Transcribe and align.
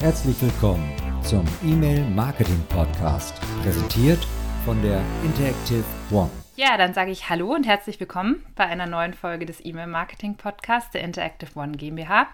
Herzlich 0.00 0.40
willkommen 0.40 0.90
zum 1.22 1.44
E-Mail 1.62 2.08
Marketing 2.08 2.58
Podcast, 2.70 3.38
präsentiert 3.62 4.26
von 4.64 4.80
der 4.80 5.02
Interactive 5.22 5.84
One. 6.10 6.30
Ja, 6.56 6.78
dann 6.78 6.94
sage 6.94 7.10
ich 7.10 7.28
Hallo 7.28 7.54
und 7.54 7.66
herzlich 7.66 8.00
willkommen 8.00 8.42
bei 8.56 8.64
einer 8.64 8.86
neuen 8.86 9.12
Folge 9.12 9.44
des 9.44 9.62
E-Mail 9.62 9.88
Marketing 9.88 10.36
Podcasts 10.36 10.90
der 10.92 11.02
Interactive 11.02 11.50
One 11.54 11.72
GmbH. 11.72 12.28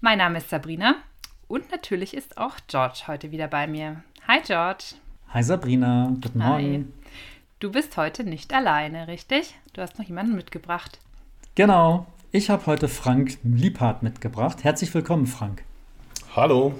Mein 0.00 0.16
Name 0.16 0.38
ist 0.38 0.48
Sabrina 0.48 0.94
und 1.48 1.70
natürlich 1.70 2.16
ist 2.16 2.38
auch 2.38 2.54
George 2.66 3.02
heute 3.06 3.30
wieder 3.30 3.46
bei 3.46 3.66
mir. 3.66 4.02
Hi 4.26 4.40
George. 4.42 4.94
Hi 5.34 5.42
Sabrina, 5.42 6.16
guten 6.18 6.38
Morgen. 6.38 6.64
Hi. 6.64 6.84
Du 7.60 7.70
bist 7.70 7.98
heute 7.98 8.24
nicht 8.24 8.54
alleine, 8.54 9.06
richtig? 9.06 9.54
Du 9.74 9.82
hast 9.82 9.98
noch 9.98 10.06
jemanden 10.06 10.34
mitgebracht. 10.34 10.98
Genau, 11.56 12.06
ich 12.30 12.48
habe 12.48 12.64
heute 12.64 12.88
Frank 12.88 13.36
Liebhardt 13.42 14.02
mitgebracht. 14.02 14.64
Herzlich 14.64 14.94
willkommen, 14.94 15.26
Frank. 15.26 15.62
Hallo. 16.34 16.72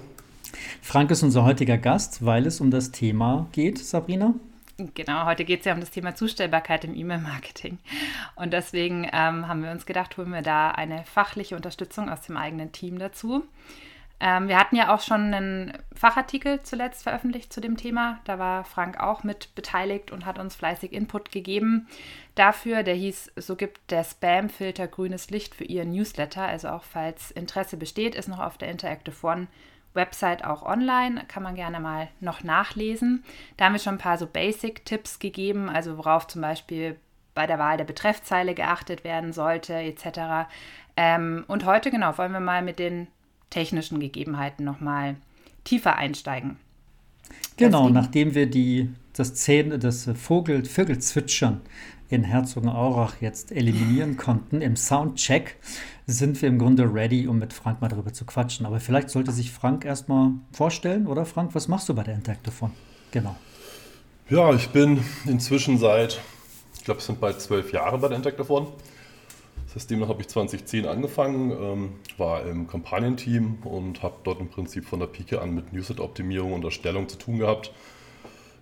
Frank 0.81 1.11
ist 1.11 1.23
unser 1.23 1.45
heutiger 1.45 1.79
Gast, 1.79 2.25
weil 2.25 2.47
es 2.47 2.61
um 2.61 2.71
das 2.71 2.91
Thema 2.91 3.47
geht, 3.53 3.79
Sabrina. 3.79 4.35
Genau, 4.95 5.27
heute 5.27 5.45
geht 5.45 5.61
es 5.61 5.67
ja 5.67 5.75
um 5.75 5.81
das 5.81 5.91
Thema 5.91 6.15
Zustellbarkeit 6.15 6.85
im 6.85 6.95
E-Mail-Marketing. 6.95 7.79
Und 8.37 8.53
deswegen 8.53 9.05
ähm, 9.13 9.47
haben 9.47 9.63
wir 9.63 9.71
uns 9.71 9.87
gedacht, 9.87 10.17
holen 10.17 10.33
wir 10.33 10.43
da 10.43 10.71
eine 10.71 11.05
fachliche 11.05 11.57
Unterstützung 11.57 12.09
aus 12.09 12.23
dem 12.23 12.37
eigenen 12.37 12.73
Team 12.73 12.99
dazu. 12.99 13.45
Ähm, 14.19 14.49
wir 14.49 14.59
hatten 14.59 14.77
ja 14.77 14.95
auch 14.95 15.01
schon 15.01 15.35
einen 15.35 15.73
Fachartikel 15.95 16.63
zuletzt 16.63 17.03
veröffentlicht 17.03 17.53
zu 17.53 17.61
dem 17.61 17.77
Thema. 17.77 18.21
Da 18.25 18.39
war 18.39 18.65
Frank 18.65 18.99
auch 19.01 19.25
mit 19.25 19.55
beteiligt 19.55 20.13
und 20.13 20.25
hat 20.25 20.39
uns 20.39 20.55
fleißig 20.55 20.93
Input 20.93 21.33
gegeben 21.33 21.89
dafür. 22.35 22.83
Der 22.83 22.95
hieß, 22.95 23.33
so 23.37 23.57
gibt 23.57 23.91
der 23.91 24.05
Spam-Filter 24.05 24.87
grünes 24.87 25.31
Licht 25.31 25.55
für 25.55 25.65
Ihren 25.65 25.91
Newsletter. 25.91 26.47
Also 26.47 26.69
auch 26.69 26.85
falls 26.85 27.31
Interesse 27.33 27.77
besteht, 27.77 28.15
ist 28.15 28.29
noch 28.29 28.39
auf 28.39 28.59
der 28.59 28.71
Interactive 28.71 29.27
One 29.27 29.49
Website 29.95 30.45
auch 30.45 30.63
online, 30.63 31.25
kann 31.29 31.43
man 31.43 31.55
gerne 31.55 31.81
mal 31.81 32.09
noch 32.21 32.43
nachlesen. 32.43 33.25
Da 33.57 33.67
haben 33.67 33.73
wir 33.73 33.81
schon 33.81 33.95
ein 33.95 33.99
paar 33.99 34.19
so 34.19 34.27
Basic-Tipps 34.27 35.19
gegeben, 35.19 35.69
also 35.69 35.99
worauf 35.99 36.27
zum 36.27 36.43
Beispiel 36.43 36.99
bei 37.35 37.47
der 37.47 37.59
Wahl 37.59 37.77
der 37.77 37.85
Betreffzeile 37.85 38.55
geachtet 38.55 39.05
werden 39.05 39.33
sollte, 39.33 39.75
etc. 39.75 40.49
Ähm, 40.97 41.45
und 41.49 41.65
heute, 41.65 41.91
genau, 41.91 42.17
wollen 42.19 42.33
wir 42.33 42.41
mal 42.41 42.63
mit 42.63 42.79
den 42.79 43.09
technischen 43.51 44.01
Gegebenheiten 44.01 44.65
nochmal 44.65 45.17
tiefer 45.65 45.97
einsteigen. 45.97 46.59
Genau, 47.57 47.83
Deswegen. 47.83 47.95
nachdem 47.95 48.35
wir 48.35 48.47
die, 48.47 48.91
das, 49.13 49.35
Zähne, 49.35 49.79
das 49.79 50.09
Vogel, 50.15 50.65
Vögelzwitschern 50.65 51.61
in 52.09 52.25
Herzogenaurach 52.25 53.17
jetzt 53.21 53.53
eliminieren 53.53 54.17
konnten 54.17 54.61
im 54.61 54.77
Soundcheck, 54.77 55.57
sind 56.07 56.41
wir 56.43 56.49
im 56.49 56.59
Grunde 56.59 56.93
ready, 56.93 57.27
um 57.27 57.39
mit 57.39 57.53
Frank 57.53 57.81
mal 57.81 57.89
darüber 57.89 58.13
zu 58.13 58.25
quatschen. 58.25 58.67
Aber 58.67 58.81
vielleicht 58.81 59.09
sollte 59.11 59.33
sich 59.33 59.51
Frank 59.51 59.85
erstmal 59.85 60.33
vorstellen, 60.53 61.07
oder 61.07 61.25
Frank, 61.25 61.55
was 61.55 61.69
machst 61.69 61.89
du 61.89 61.95
bei 61.95 62.03
der 62.03 62.15
Interactive 62.15 62.71
Genau. 63.13 63.37
Ja, 64.29 64.53
ich 64.55 64.69
bin 64.71 65.03
inzwischen 65.27 65.79
seit, 65.79 66.21
ich 66.77 66.85
glaube, 66.85 67.01
es 67.01 67.07
sind 67.07 67.21
bald 67.21 67.41
zwölf 67.41 67.73
Jahre 67.73 67.99
bei 67.99 68.09
der 68.09 68.17
Interactive 68.17 68.67
Das 69.75 69.87
demnach 69.87 70.09
habe 70.09 70.21
ich 70.21 70.29
2010 70.29 70.87
angefangen, 70.87 71.51
ähm, 71.51 71.93
war 72.19 72.45
im 72.45 72.67
Kampagnenteam 72.67 73.59
und 73.65 74.03
habe 74.03 74.17
dort 74.25 74.41
im 74.41 74.49
Prinzip 74.49 74.85
von 74.85 75.01
der 75.01 75.07
Pike 75.07 75.41
an 75.41 75.55
mit 75.55 75.73
Newslet-Optimierung 75.73 76.53
und 76.53 76.65
Erstellung 76.65 77.09
zu 77.09 77.17
tun 77.17 77.39
gehabt. 77.39 77.73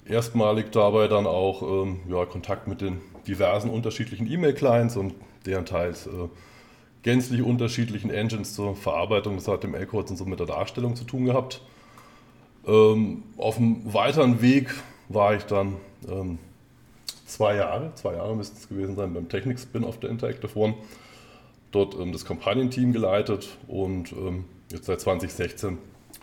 Erstmalig 0.06 0.70
dabei 0.70 1.08
dann 1.08 1.26
auch 1.26 1.62
ähm, 1.62 2.00
ja, 2.08 2.24
Kontakt 2.26 2.68
mit 2.68 2.80
den 2.80 3.00
diversen 3.26 3.70
unterschiedlichen 3.70 4.30
E-Mail-Clients 4.30 4.96
und 4.96 5.14
deren 5.46 5.66
teils 5.66 6.06
äh, 6.06 6.28
gänzlich 7.02 7.42
unterschiedlichen 7.42 8.10
Engines 8.10 8.54
zur 8.54 8.76
Verarbeitung 8.76 9.36
des 9.36 9.46
HTML-Codes 9.46 10.12
und 10.12 10.16
so 10.16 10.24
mit 10.24 10.38
der 10.38 10.46
Darstellung 10.46 10.94
zu 10.94 11.04
tun 11.04 11.24
gehabt. 11.24 11.60
Ähm, 12.66 13.24
auf 13.36 13.56
einem 13.56 13.92
weiteren 13.92 14.42
Weg 14.42 14.72
war 15.08 15.34
ich 15.34 15.44
dann 15.44 15.76
ähm, 16.08 16.38
zwei 17.30 17.56
Jahre, 17.56 17.92
zwei 17.94 18.14
Jahre 18.14 18.36
müssten 18.36 18.58
es 18.58 18.68
gewesen 18.68 18.96
sein, 18.96 19.14
beim 19.14 19.28
Technik-Spin 19.28 19.84
auf 19.84 19.98
der 20.00 20.10
Interactive 20.10 20.56
One. 20.58 20.74
Dort 21.70 21.94
ähm, 21.94 22.12
das 22.12 22.24
Kampagnenteam 22.24 22.92
geleitet 22.92 23.48
und 23.68 24.12
ähm, 24.12 24.44
jetzt 24.70 24.86
seit 24.86 25.00
2016 25.00 25.78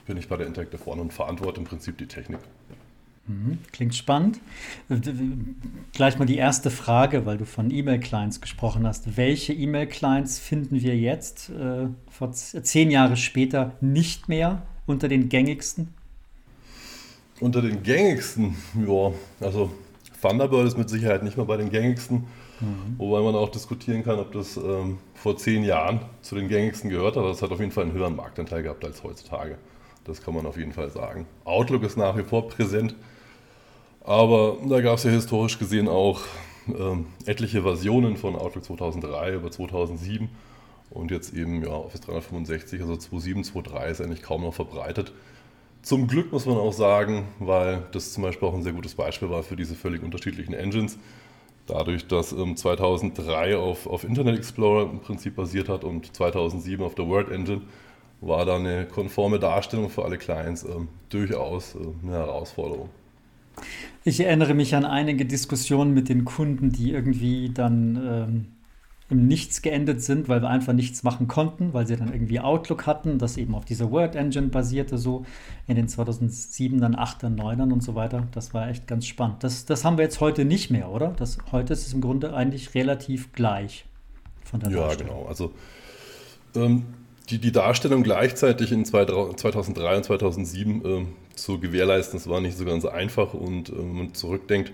bin 0.05 0.17
ich 0.17 0.27
bei 0.27 0.37
der 0.37 0.47
Interactive 0.47 0.89
One 0.89 1.01
und 1.01 1.13
verantworte 1.13 1.59
im 1.59 1.65
Prinzip 1.65 1.97
die 1.97 2.07
Technik. 2.07 2.39
Mhm, 3.27 3.59
klingt 3.73 3.93
spannend. 3.93 4.39
Gleich 5.93 6.17
mal 6.17 6.25
die 6.25 6.37
erste 6.37 6.71
Frage, 6.71 7.25
weil 7.25 7.37
du 7.37 7.45
von 7.45 7.71
E-Mail-Clients 7.71 8.39
gesprochen 8.39 8.87
hast. 8.87 9.17
Welche 9.17 9.51
E-Mail-Clients 9.51 10.39
finden 10.39 10.81
wir 10.81 10.95
jetzt, 10.95 11.49
äh, 11.49 11.87
vor 12.09 12.31
zehn 12.31 12.89
Jahre 12.89 13.17
später, 13.17 13.73
nicht 13.81 14.29
mehr 14.29 14.61
unter 14.85 15.09
den 15.09 15.27
gängigsten? 15.27 15.89
Unter 17.41 17.61
den 17.61 17.83
gängigsten, 17.83 18.55
ja, 18.87 19.11
also 19.45 19.71
Thunderbird 20.21 20.67
ist 20.67 20.77
mit 20.77 20.89
Sicherheit 20.89 21.23
nicht 21.23 21.37
mehr 21.37 21.45
bei 21.45 21.57
den 21.57 21.69
gängigsten, 21.69 22.27
mhm. 22.59 22.95
wobei 22.97 23.21
man 23.21 23.35
auch 23.35 23.49
diskutieren 23.49 24.03
kann, 24.03 24.19
ob 24.19 24.31
das 24.31 24.57
ähm, 24.57 24.97
vor 25.13 25.37
zehn 25.37 25.63
Jahren 25.63 26.01
zu 26.21 26.35
den 26.35 26.47
gängigsten 26.47 26.89
gehört 26.89 27.15
hat. 27.15 27.25
Das 27.25 27.41
hat 27.41 27.51
auf 27.51 27.59
jeden 27.59 27.71
Fall 27.71 27.85
einen 27.85 27.93
höheren 27.93 28.15
Marktanteil 28.15 28.63
gehabt 28.63 28.83
als 28.83 29.03
heutzutage. 29.03 29.57
Das 30.05 30.21
kann 30.21 30.33
man 30.33 30.45
auf 30.45 30.57
jeden 30.57 30.73
Fall 30.73 30.89
sagen. 30.89 31.27
Outlook 31.45 31.83
ist 31.83 31.97
nach 31.97 32.17
wie 32.17 32.23
vor 32.23 32.47
präsent 32.47 32.95
aber 34.07 34.55
da 34.65 34.79
gab 34.79 34.97
es 34.97 35.03
ja 35.03 35.11
historisch 35.11 35.59
gesehen 35.59 35.89
auch 35.89 36.21
ähm, 36.69 37.07
etliche 37.25 37.61
Versionen 37.61 38.15
von 38.15 38.37
Outlook 38.37 38.63
2003 38.63 39.33
über 39.33 39.51
2007 39.51 40.29
und 40.91 41.11
jetzt 41.11 41.33
eben 41.33 41.61
ja, 41.61 41.71
Office 41.71 41.99
365, 41.99 42.79
also 42.79 42.93
2.7, 42.93 43.51
2.3 43.51 43.87
ist 43.87 43.99
eigentlich 43.99 44.21
kaum 44.21 44.43
noch 44.43 44.53
verbreitet. 44.53 45.11
Zum 45.81 46.07
Glück 46.07 46.31
muss 46.31 46.45
man 46.45 46.57
auch 46.57 46.73
sagen, 46.73 47.27
weil 47.39 47.83
das 47.91 48.11
zum 48.13 48.23
Beispiel 48.23 48.47
auch 48.47 48.53
ein 48.53 48.63
sehr 48.63 48.73
gutes 48.73 48.95
Beispiel 48.95 49.29
war 49.29 49.43
für 49.43 49.55
diese 49.55 49.75
völlig 49.75 50.03
unterschiedlichen 50.03 50.53
Engines. 50.53 50.97
Dadurch, 51.65 52.07
dass 52.07 52.31
ähm, 52.31 52.55
2003 52.55 53.57
auf, 53.57 53.87
auf 53.87 54.03
Internet 54.03 54.37
Explorer 54.37 54.89
im 54.89 54.99
Prinzip 54.99 55.35
basiert 55.35 55.69
hat 55.69 55.83
und 55.83 56.15
2007 56.15 56.83
auf 56.83 56.95
der 56.95 57.07
Word 57.07 57.29
Engine, 57.29 57.61
war 58.21 58.45
da 58.45 58.55
eine 58.55 58.85
konforme 58.85 59.37
Darstellung 59.37 59.89
für 59.89 60.03
alle 60.03 60.17
Clients 60.17 60.63
ähm, 60.63 60.87
durchaus 61.09 61.75
äh, 61.75 61.79
eine 62.03 62.13
Herausforderung. 62.13 62.89
Ich 64.03 64.19
erinnere 64.19 64.53
mich 64.53 64.75
an 64.75 64.85
einige 64.85 65.25
Diskussionen 65.25 65.93
mit 65.93 66.09
den 66.09 66.25
Kunden, 66.25 66.71
die 66.71 66.91
irgendwie 66.91 67.49
dann 67.49 67.95
ähm, 67.95 68.45
im 69.09 69.27
Nichts 69.27 69.61
geendet 69.61 70.01
sind, 70.01 70.27
weil 70.27 70.41
wir 70.41 70.49
einfach 70.49 70.73
nichts 70.73 71.03
machen 71.03 71.27
konnten, 71.27 71.73
weil 71.73 71.87
sie 71.87 71.95
dann 71.95 72.11
irgendwie 72.11 72.41
Outlook 72.41 72.85
hatten, 72.85 73.19
das 73.19 73.37
eben 73.37 73.55
auf 73.55 73.63
dieser 73.63 73.89
Word 73.89 74.15
Engine 74.15 74.47
basierte, 74.47 74.97
so 74.97 75.25
in 75.65 75.75
den 75.75 75.87
2007 75.87 76.81
dann 76.81 76.95
8er, 76.95 77.33
9ern 77.33 77.71
und 77.71 77.81
so 77.81 77.95
weiter. 77.95 78.27
Das 78.33 78.53
war 78.53 78.67
echt 78.67 78.85
ganz 78.85 79.05
spannend. 79.05 79.43
Das, 79.43 79.65
das 79.65 79.85
haben 79.85 79.97
wir 79.97 80.03
jetzt 80.03 80.19
heute 80.19 80.43
nicht 80.43 80.71
mehr, 80.71 80.89
oder? 80.89 81.13
Das, 81.17 81.37
heute 81.53 81.73
ist 81.73 81.87
es 81.87 81.93
im 81.93 82.01
Grunde 82.01 82.33
eigentlich 82.33 82.75
relativ 82.75 83.31
gleich 83.31 83.85
von 84.43 84.59
der 84.59 84.71
Ja, 84.71 84.93
genau. 84.95 85.25
Also 85.29 85.53
ähm, 86.55 86.83
die, 87.29 87.39
die 87.39 87.51
Darstellung 87.53 88.03
gleichzeitig 88.03 88.73
in 88.73 88.83
2003 88.83 89.97
und 89.97 90.03
2007 90.03 90.85
äh, 90.85 91.05
zu 91.35 91.59
gewährleisten, 91.59 92.19
das 92.19 92.29
war 92.29 92.41
nicht 92.41 92.57
so 92.57 92.65
ganz 92.65 92.83
einfach 92.83 93.33
und 93.33 93.69
äh, 93.69 93.77
wenn 93.77 93.93
man 93.93 94.13
zurückdenkt, 94.13 94.73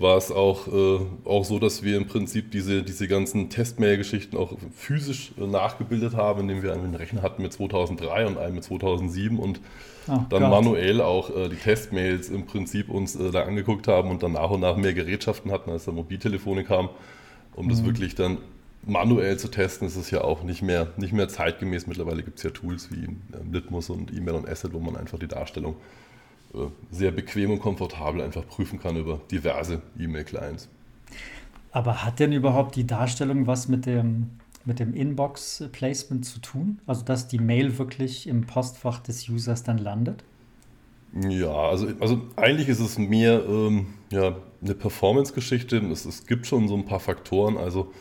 war 0.00 0.16
es 0.16 0.30
auch, 0.30 0.68
äh, 0.68 1.00
auch 1.24 1.44
so, 1.44 1.58
dass 1.58 1.82
wir 1.82 1.96
im 1.96 2.06
Prinzip 2.06 2.52
diese, 2.52 2.84
diese 2.84 3.08
ganzen 3.08 3.50
Testmail-Geschichten 3.50 4.36
auch 4.36 4.52
physisch 4.74 5.32
äh, 5.38 5.46
nachgebildet 5.46 6.14
haben, 6.14 6.42
indem 6.42 6.62
wir 6.62 6.72
einen 6.72 6.94
Rechner 6.94 7.22
hatten 7.22 7.42
mit 7.42 7.52
2003 7.52 8.26
und 8.26 8.38
einen 8.38 8.54
mit 8.54 8.64
2007 8.64 9.38
und 9.38 9.60
oh, 10.06 10.20
dann 10.30 10.42
Gott. 10.42 10.50
manuell 10.50 11.00
auch 11.00 11.34
äh, 11.34 11.48
die 11.48 11.56
Testmails 11.56 12.30
im 12.30 12.46
Prinzip 12.46 12.90
uns 12.90 13.16
äh, 13.16 13.32
da 13.32 13.42
angeguckt 13.42 13.88
haben 13.88 14.10
und 14.10 14.22
dann 14.22 14.32
nach 14.32 14.50
und 14.50 14.60
nach 14.60 14.76
mehr 14.76 14.94
Gerätschaften 14.94 15.50
hatten, 15.50 15.70
als 15.70 15.86
da 15.86 15.92
Mobiltelefone 15.92 16.62
kamen, 16.62 16.90
um 17.56 17.66
mhm. 17.66 17.70
das 17.70 17.84
wirklich 17.84 18.14
dann 18.14 18.38
manuell 18.86 19.36
zu 19.36 19.48
testen, 19.48 19.88
ist 19.88 19.96
es 19.96 20.12
ja 20.12 20.22
auch 20.22 20.44
nicht 20.44 20.62
mehr, 20.62 20.92
nicht 20.96 21.12
mehr 21.12 21.28
zeitgemäß. 21.28 21.88
Mittlerweile 21.88 22.22
gibt 22.22 22.38
es 22.38 22.44
ja 22.44 22.50
Tools 22.50 22.92
wie 22.92 23.04
ähm, 23.04 23.52
Litmus 23.52 23.90
und 23.90 24.12
E-Mail 24.12 24.36
und 24.36 24.48
Asset, 24.48 24.72
wo 24.72 24.78
man 24.78 24.96
einfach 24.96 25.18
die 25.18 25.26
Darstellung 25.26 25.74
äh, 25.74 26.07
sehr 26.90 27.10
bequem 27.10 27.50
und 27.50 27.60
komfortabel 27.60 28.22
einfach 28.22 28.46
prüfen 28.46 28.78
kann 28.78 28.96
über 28.96 29.20
diverse 29.30 29.82
E-Mail-Clients. 29.98 30.68
Aber 31.72 32.04
hat 32.04 32.18
denn 32.18 32.32
überhaupt 32.32 32.76
die 32.76 32.86
Darstellung 32.86 33.46
was 33.46 33.68
mit 33.68 33.86
dem, 33.86 34.30
mit 34.64 34.80
dem 34.80 34.94
Inbox-Placement 34.94 36.24
zu 36.24 36.40
tun? 36.40 36.80
Also 36.86 37.04
dass 37.04 37.28
die 37.28 37.38
Mail 37.38 37.78
wirklich 37.78 38.26
im 38.26 38.46
Postfach 38.46 39.00
des 39.00 39.28
Users 39.28 39.62
dann 39.62 39.78
landet? 39.78 40.24
Ja, 41.28 41.52
also, 41.52 41.88
also 42.00 42.22
eigentlich 42.36 42.68
ist 42.68 42.80
es 42.80 42.98
mehr 42.98 43.44
ähm, 43.46 43.86
ja, 44.10 44.36
eine 44.62 44.74
Performance-Geschichte. 44.74 45.78
Es, 45.90 46.04
es 46.04 46.26
gibt 46.26 46.46
schon 46.46 46.68
so 46.68 46.74
ein 46.74 46.84
paar 46.84 47.00
Faktoren. 47.00 47.56
Also 47.56 47.92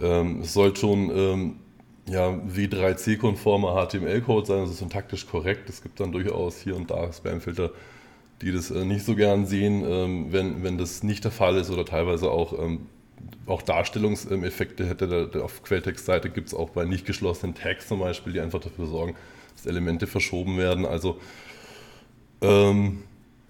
ähm, 0.00 0.40
es 0.40 0.52
soll 0.52 0.74
schon 0.76 1.10
ähm, 1.14 1.56
ja, 2.08 2.28
W3C-konformer 2.28 3.86
HTML-Code 3.86 4.46
sein, 4.46 4.58
also 4.60 4.72
syntaktisch 4.72 5.26
korrekt. 5.26 5.68
Es 5.68 5.82
gibt 5.82 6.00
dann 6.00 6.12
durchaus 6.12 6.60
hier 6.60 6.76
und 6.76 6.90
da 6.90 7.12
Spamfilter, 7.12 7.70
die 8.42 8.52
das 8.52 8.70
äh, 8.70 8.84
nicht 8.84 9.04
so 9.04 9.14
gern 9.14 9.46
sehen, 9.46 9.84
ähm, 9.86 10.32
wenn, 10.32 10.62
wenn 10.62 10.76
das 10.76 11.02
nicht 11.02 11.24
der 11.24 11.30
Fall 11.30 11.56
ist 11.56 11.70
oder 11.70 11.84
teilweise 11.84 12.30
auch, 12.30 12.58
ähm, 12.58 12.86
auch 13.46 13.62
Darstellungseffekte 13.62 14.86
hätte. 14.86 15.28
Da, 15.28 15.40
auf 15.40 15.62
Quelltextseite 15.62 16.28
gibt 16.30 16.48
es 16.48 16.54
auch 16.54 16.70
bei 16.70 16.84
nicht 16.84 17.06
geschlossenen 17.06 17.54
Tags 17.54 17.88
zum 17.88 18.00
Beispiel, 18.00 18.34
die 18.34 18.40
einfach 18.40 18.60
dafür 18.60 18.86
sorgen, 18.86 19.14
dass 19.56 19.66
Elemente 19.66 20.06
verschoben 20.06 20.58
werden. 20.58 20.84
Also 20.84 21.18
ähm, 22.42 23.04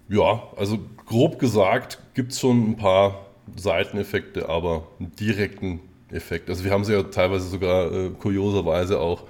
ja, 0.07 0.43
also 0.55 0.79
grob 1.05 1.39
gesagt 1.39 1.99
gibt 2.13 2.31
es 2.31 2.39
schon 2.39 2.71
ein 2.71 2.77
paar 2.77 3.25
Seiteneffekte, 3.55 4.47
aber 4.47 4.87
einen 4.99 5.11
direkten 5.15 5.81
Effekt. 6.11 6.49
Also 6.49 6.63
wir 6.63 6.71
haben 6.71 6.83
sie 6.83 6.93
ja 6.93 7.03
teilweise 7.03 7.47
sogar 7.47 7.91
äh, 7.91 8.09
kurioserweise 8.11 8.99
auch 8.99 9.23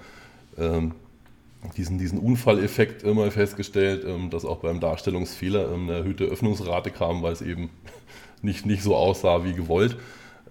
ähm, 0.57 0.93
diesen, 1.77 1.97
diesen 1.97 2.19
Unfalleffekt 2.19 3.03
immer 3.03 3.29
festgestellt, 3.31 4.03
ähm, 4.05 4.29
dass 4.29 4.45
auch 4.45 4.57
beim 4.57 4.79
Darstellungsfehler 4.79 5.71
ähm, 5.71 5.89
eine 5.89 5.99
erhöhte 5.99 6.25
Öffnungsrate 6.25 6.91
kam, 6.91 7.23
weil 7.23 7.33
es 7.33 7.41
eben 7.41 7.69
nicht, 8.41 8.65
nicht 8.65 8.83
so 8.83 8.95
aussah 8.95 9.43
wie 9.43 9.53
gewollt. 9.53 9.97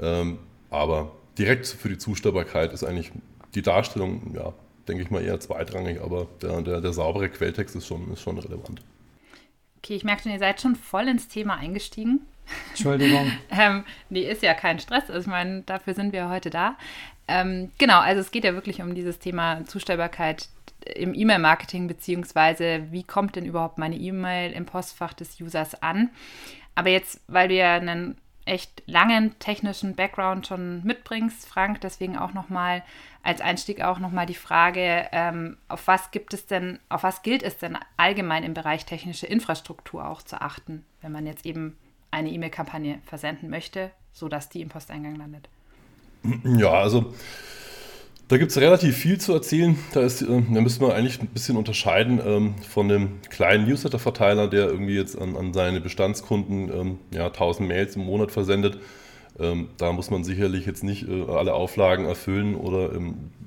Ähm, 0.00 0.38
aber 0.70 1.12
direkt 1.38 1.66
für 1.66 1.88
die 1.88 1.98
Zustellbarkeit 1.98 2.72
ist 2.72 2.84
eigentlich 2.84 3.12
die 3.54 3.62
Darstellung, 3.62 4.34
ja, 4.34 4.52
denke 4.88 5.02
ich 5.02 5.10
mal, 5.10 5.22
eher 5.22 5.40
zweitrangig, 5.40 6.00
aber 6.00 6.26
der, 6.42 6.60
der, 6.62 6.80
der 6.80 6.92
saubere 6.92 7.28
Quelltext 7.28 7.76
ist 7.76 7.86
schon, 7.86 8.12
ist 8.12 8.20
schon 8.20 8.38
relevant. 8.38 8.82
Okay, 9.78 9.94
ich 9.94 10.04
merke 10.04 10.22
schon, 10.22 10.32
ihr 10.32 10.38
seid 10.38 10.60
schon 10.60 10.76
voll 10.76 11.08
ins 11.08 11.28
Thema 11.28 11.56
eingestiegen. 11.56 12.20
Entschuldigung. 12.70 13.32
ähm, 13.50 13.84
nee, 14.10 14.22
ist 14.22 14.42
ja 14.42 14.54
kein 14.54 14.78
Stress. 14.78 15.08
Also 15.08 15.20
ich 15.20 15.26
meine, 15.26 15.62
dafür 15.62 15.94
sind 15.94 16.12
wir 16.12 16.28
heute 16.28 16.50
da. 16.50 16.76
Ähm, 17.26 17.70
genau, 17.78 18.00
also 18.00 18.20
es 18.20 18.30
geht 18.30 18.44
ja 18.44 18.54
wirklich 18.54 18.82
um 18.82 18.94
dieses 18.94 19.18
Thema 19.18 19.64
Zustellbarkeit 19.64 20.48
im 20.94 21.14
E-Mail-Marketing, 21.14 21.88
beziehungsweise 21.88 22.86
wie 22.90 23.04
kommt 23.04 23.36
denn 23.36 23.46
überhaupt 23.46 23.78
meine 23.78 23.96
E-Mail 23.96 24.52
im 24.52 24.66
Postfach 24.66 25.14
des 25.14 25.40
Users 25.40 25.82
an. 25.82 26.10
Aber 26.74 26.90
jetzt, 26.90 27.20
weil 27.28 27.48
du 27.48 27.54
ja 27.54 27.76
einen 27.76 28.18
echt 28.44 28.82
langen 28.86 29.38
technischen 29.38 29.94
Background 29.94 30.46
schon 30.46 30.84
mitbringst, 30.84 31.48
Frank, 31.48 31.80
deswegen 31.80 32.18
auch 32.18 32.34
nochmal 32.34 32.82
als 33.22 33.40
Einstieg 33.40 33.80
auch 33.80 33.98
nochmal 33.98 34.26
die 34.26 34.34
Frage, 34.34 35.08
ähm, 35.12 35.56
auf 35.68 35.86
was 35.86 36.10
gibt 36.10 36.34
es 36.34 36.44
denn, 36.46 36.78
auf 36.90 37.04
was 37.04 37.22
gilt 37.22 37.42
es 37.42 37.56
denn 37.56 37.78
allgemein 37.96 38.44
im 38.44 38.52
Bereich 38.52 38.84
technische 38.84 39.26
Infrastruktur 39.26 40.06
auch 40.06 40.20
zu 40.20 40.42
achten, 40.42 40.84
wenn 41.00 41.12
man 41.12 41.26
jetzt 41.26 41.46
eben 41.46 41.78
eine 42.14 42.30
E-Mail-Kampagne 42.30 43.00
versenden 43.04 43.50
möchte, 43.50 43.90
sodass 44.12 44.48
die 44.48 44.62
im 44.62 44.68
Posteingang 44.68 45.16
landet? 45.16 45.48
Ja, 46.44 46.70
also 46.70 47.12
da 48.28 48.38
gibt 48.38 48.52
es 48.52 48.56
relativ 48.58 48.96
viel 48.96 49.18
zu 49.18 49.34
erzählen. 49.34 49.76
Da, 49.92 50.00
ist, 50.00 50.22
äh, 50.22 50.26
da 50.26 50.60
müssen 50.60 50.80
wir 50.80 50.94
eigentlich 50.94 51.20
ein 51.20 51.26
bisschen 51.26 51.56
unterscheiden 51.56 52.20
ähm, 52.24 52.54
von 52.62 52.88
dem 52.88 53.20
kleinen 53.28 53.68
Newsletter-Verteiler, 53.68 54.48
der 54.48 54.66
irgendwie 54.66 54.94
jetzt 54.94 55.20
an, 55.20 55.36
an 55.36 55.52
seine 55.52 55.80
Bestandskunden 55.80 56.72
ähm, 56.72 56.98
ja, 57.10 57.26
1000 57.26 57.68
Mails 57.68 57.96
im 57.96 58.06
Monat 58.06 58.30
versendet. 58.30 58.78
Ähm, 59.38 59.68
da 59.76 59.92
muss 59.92 60.10
man 60.10 60.24
sicherlich 60.24 60.64
jetzt 60.64 60.84
nicht 60.84 61.06
äh, 61.06 61.24
alle 61.24 61.52
Auflagen 61.52 62.06
erfüllen 62.06 62.54
oder 62.54 62.92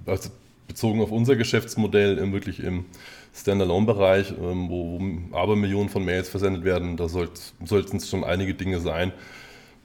also 0.06 0.30
bezogen 0.68 1.02
auf 1.02 1.12
unser 1.12 1.36
Geschäftsmodell 1.36 2.32
wirklich 2.32 2.62
im 2.62 2.86
Standalone-Bereich, 3.34 4.34
wo, 4.40 5.00
wo 5.00 5.36
Abermillionen 5.36 5.90
von 5.90 6.04
Mails 6.04 6.30
versendet 6.30 6.64
werden, 6.64 6.98
da 6.98 7.08
sollten 7.08 7.98
es 7.98 8.10
schon 8.10 8.24
einige 8.24 8.54
Dinge 8.54 8.80
sein, 8.80 9.12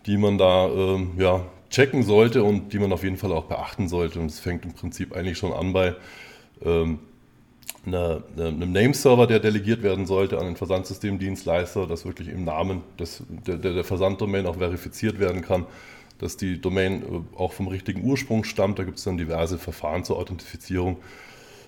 die 0.07 0.17
man 0.17 0.39
da 0.39 0.99
ja, 1.19 1.45
checken 1.71 2.03
sollte 2.03 2.45
und 2.45 2.73
die 2.73 2.79
man 2.79 2.93
auf 2.93 3.03
jeden 3.03 3.17
Fall 3.17 3.33
auch 3.33 3.45
beachten 3.45 3.89
sollte. 3.89 4.21
Und 4.21 4.27
es 4.27 4.41
fängt 4.41 4.65
im 4.65 4.73
Prinzip 4.73 5.15
eigentlich 5.15 5.39
schon 5.39 5.53
an 5.53 5.73
bei 5.73 5.95
ähm, 6.65 6.99
einer, 7.87 8.23
einem 8.37 8.73
Nameserver, 8.73 9.27
der 9.27 9.41
delegiert 9.41 9.83
werden 9.83 10.07
sollte 10.07 10.39
an 10.39 10.47
den 10.47 10.57
Versandsystemdienstleister, 10.57 11.87
dass 11.87 12.05
wirklich 12.05 12.29
im 12.29 12.45
Namen 12.45 12.83
des, 12.99 13.23
der, 13.29 13.57
der 13.57 13.85
Versanddomain 13.85 14.47
auch 14.47 14.57
verifiziert 14.57 15.19
werden 15.19 15.43
kann, 15.43 15.67
dass 16.23 16.37
die 16.37 16.61
Domain 16.61 17.03
äh, 17.03 17.37
auch 17.37 17.53
vom 17.53 17.67
richtigen 17.67 18.05
Ursprung 18.05 18.45
stammt. 18.45 18.79
Da 18.79 18.85
gibt 18.85 18.99
es 18.99 19.05
dann 19.05 19.19
diverse 19.19 19.59
Verfahren 19.59 20.05
zur 20.05 20.17
Authentifizierung. 20.19 20.99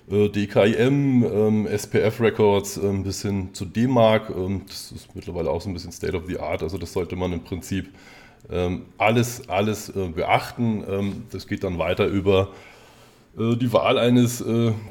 Äh, 0.09 0.29
DKIM, 0.29 1.23
ähm, 1.25 1.67
SPF 1.67 2.21
Records 2.21 2.77
äh, 2.77 2.91
bis 3.03 3.21
hin 3.21 3.49
zu 3.53 3.65
DMARC. 3.65 4.29
Ähm, 4.29 4.61
das 4.65 4.93
ist 4.93 5.13
mittlerweile 5.13 5.51
auch 5.51 5.61
so 5.61 5.69
ein 5.69 5.73
bisschen 5.73 5.91
State 5.91 6.15
of 6.15 6.23
the 6.27 6.39
Art. 6.39 6.63
Also 6.63 6.77
das 6.77 6.93
sollte 6.93 7.17
man 7.17 7.33
im 7.33 7.43
Prinzip 7.43 7.89
ähm, 8.49 8.85
alles, 8.97 9.49
alles 9.49 9.89
äh, 9.89 10.07
beachten. 10.07 10.85
Ähm, 10.89 11.23
das 11.31 11.47
geht 11.47 11.63
dann 11.63 11.77
weiter 11.77 12.07
über 12.07 12.49
die 13.37 13.73
Wahl 13.73 13.97
eines 13.97 14.41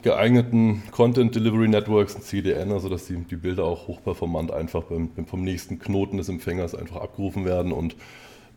geeigneten 0.02 0.82
Content 0.90 1.34
Delivery 1.34 1.66
Networks, 1.66 2.14
ein 2.14 2.20
CDN, 2.20 2.72
also 2.72 2.90
dass 2.90 3.06
die, 3.06 3.14
Bilder 3.14 3.64
auch 3.64 3.88
hochperformant 3.88 4.50
einfach 4.50 4.82
vom 4.84 5.44
nächsten 5.44 5.78
Knoten 5.78 6.18
des 6.18 6.28
Empfängers 6.28 6.74
einfach 6.74 6.96
abgerufen 6.96 7.46
werden 7.46 7.72
und 7.72 7.96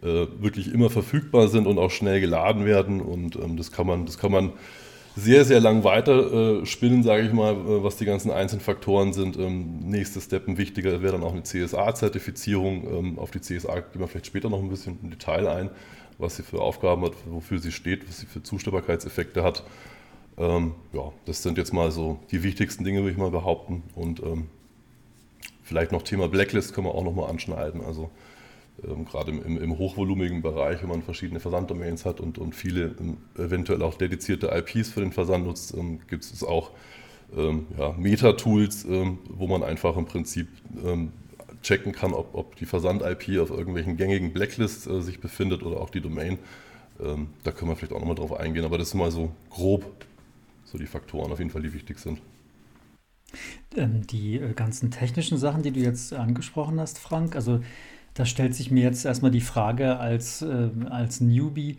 wirklich 0.02 0.72
immer 0.72 0.90
verfügbar 0.90 1.48
sind 1.48 1.66
und 1.66 1.80
auch 1.80 1.92
schnell 1.92 2.22
geladen 2.22 2.66
werden. 2.66 3.02
Und 3.02 3.36
ähm, 3.36 3.58
das 3.58 3.72
kann 3.72 3.88
man, 3.88 4.06
das 4.06 4.18
kann 4.18 4.32
man 4.32 4.54
sehr, 5.18 5.46
sehr 5.46 5.60
lang 5.60 5.84
weiter 5.84 6.62
äh, 6.62 6.66
spinnen, 6.68 7.02
sage 7.02 7.24
ich 7.24 7.34
mal, 7.34 7.54
äh, 7.54 7.84
was 7.84 7.98
die 7.98 8.06
ganzen 8.06 8.30
einzelnen 8.30 8.62
Faktoren 8.62 9.14
sind. 9.14 9.36
Ähm, 9.38 9.80
nächster 9.80 10.22
Step, 10.22 10.48
ein 10.48 10.60
wichtiger, 10.60 11.02
wäre 11.02 11.14
dann 11.14 11.24
auch 11.24 11.34
eine 11.34 11.42
CSA-Zertifizierung. 11.42 12.88
Ähm, 12.88 13.20
auf 13.20 13.32
die 13.32 13.42
CSA 13.42 13.80
gehen 13.80 14.00
wir 14.00 14.08
vielleicht 14.08 14.28
später 14.28 14.50
noch 14.50 14.60
ein 14.60 14.70
bisschen 14.70 15.00
im 15.02 15.10
Detail 15.10 15.48
ein, 15.48 15.72
was 16.20 16.36
sie 16.36 16.44
für 16.44 16.62
Aufgaben 16.62 17.04
hat, 17.04 17.14
wofür 17.26 17.58
sie 17.58 17.72
steht, 17.72 18.08
was 18.08 18.20
sie 18.20 18.28
für 18.28 18.44
Zustellbarkeitseffekte 18.44 19.44
hat. 19.44 19.64
Ähm, 20.38 20.74
ja, 20.94 21.12
das 21.26 21.42
sind 21.42 21.58
jetzt 21.58 21.74
mal 21.74 21.90
so 21.90 22.20
die 22.30 22.44
wichtigsten 22.44 22.84
Dinge, 22.84 23.00
würde 23.00 23.12
ich 23.12 23.18
mal 23.18 23.32
behaupten. 23.32 23.82
Und 23.96 24.22
ähm, 24.22 24.46
vielleicht 25.64 25.92
noch 25.92 26.04
Thema 26.04 26.28
Blacklist 26.28 26.76
können 26.76 26.86
wir 26.86 26.94
auch 26.94 27.04
nochmal 27.04 27.32
anschneiden. 27.32 27.84
Also 27.84 28.12
ähm, 28.84 29.06
gerade 29.06 29.32
im, 29.32 29.58
im, 29.58 29.78
hochvolumigen 29.78 30.42
Bereich, 30.42 30.82
wenn 30.82 30.90
man 30.90 31.04
verschiedene 31.04 31.40
Versanddomains 31.40 32.06
hat 32.06 32.20
und, 32.20 32.38
und 32.38 32.54
viele 32.54 32.96
ähm, 33.00 33.18
eventuell 33.38 33.82
auch 33.82 33.96
dedizierte 33.96 34.48
IPs 34.48 34.90
für 34.90 35.02
den 35.02 35.12
Versand 35.12 35.46
nutzt, 35.46 35.74
ähm, 35.76 36.00
gibt 36.08 36.24
es 36.24 36.44
auch 36.44 36.72
ähm, 37.36 37.68
ja, 37.78 37.94
Meta-Tools, 37.98 38.86
ähm, 38.86 39.20
wo 39.30 39.48
man 39.48 39.64
einfach 39.64 39.98
im 39.98 40.06
Prinzip 40.06 40.48
ähm, 40.86 41.12
checken 41.62 41.92
kann, 41.92 42.14
ob, 42.14 42.36
ob 42.36 42.56
die 42.56 42.66
Versand-IP 42.66 43.40
auf 43.40 43.50
irgendwelchen 43.50 43.98
gängigen 43.98 44.32
Blacklists 44.32 44.88
äh, 44.88 45.02
sich 45.02 45.20
befindet 45.20 45.64
oder 45.64 45.82
auch 45.82 45.90
die 45.90 46.02
Domain. 46.02 46.38
da 47.44 47.52
können 47.52 47.70
wir 47.70 47.76
vielleicht 47.76 47.94
auch 47.94 48.00
nochmal 48.00 48.16
drauf 48.16 48.34
eingehen, 48.34 48.66
aber 48.66 48.80
das 48.80 48.90
sind 48.90 49.00
mal 49.00 49.12
so 49.12 49.32
grob 49.52 49.84
so 50.68 50.78
die 50.78 50.86
Faktoren 50.86 51.32
auf 51.32 51.40
jeden 51.40 51.52
Fall, 51.52 51.62
die 51.62 51.74
wichtig 51.74 51.98
sind. 52.00 52.20
Die 53.76 54.36
äh, 54.36 54.54
ganzen 54.54 54.92
technischen 54.92 55.38
Sachen, 55.38 55.64
die 55.64 55.72
du 55.72 55.80
jetzt 55.80 56.14
angesprochen 56.14 56.80
hast, 56.80 57.00
Frank, 57.00 57.36
also 57.36 57.62
da 58.18 58.26
stellt 58.26 58.56
sich 58.56 58.72
mir 58.72 58.84
jetzt 58.84 59.06
erstmal 59.06 59.30
die 59.30 59.42
Frage 59.42 60.00
als, 60.00 60.42
äh, 60.42 60.70
als 60.90 61.22
Newbie, 61.22 61.78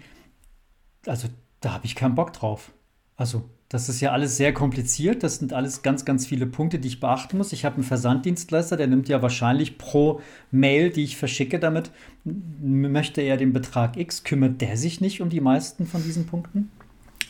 also 1.04 1.26
da 1.60 1.72
habe 1.72 1.84
ich 1.84 1.96
keinen 1.96 2.14
Bock 2.14 2.32
drauf. 2.32 2.70
Also 3.16 3.44
das 3.68 3.88
ist 3.88 4.00
ja 4.00 4.12
alles 4.12 4.36
sehr 4.36 4.54
kompliziert. 4.54 5.24
Das 5.24 5.38
sind 5.38 5.52
alles 5.52 5.82
ganz, 5.82 6.04
ganz 6.04 6.26
viele 6.26 6.46
Punkte, 6.46 6.78
die 6.78 6.86
ich 6.86 7.00
beachten 7.00 7.36
muss. 7.36 7.52
Ich 7.52 7.64
habe 7.64 7.74
einen 7.74 7.84
Versanddienstleister, 7.84 8.76
der 8.76 8.86
nimmt 8.86 9.08
ja 9.08 9.20
wahrscheinlich 9.20 9.78
pro 9.78 10.20
Mail, 10.52 10.90
die 10.90 11.02
ich 11.02 11.16
verschicke, 11.16 11.58
damit 11.58 11.90
möchte 12.24 13.20
er 13.20 13.36
den 13.36 13.52
Betrag 13.52 13.96
X. 13.96 14.22
Kümmert 14.22 14.60
der 14.60 14.76
sich 14.76 15.00
nicht 15.00 15.20
um 15.20 15.30
die 15.30 15.40
meisten 15.40 15.86
von 15.86 16.04
diesen 16.04 16.26
Punkten? 16.26 16.70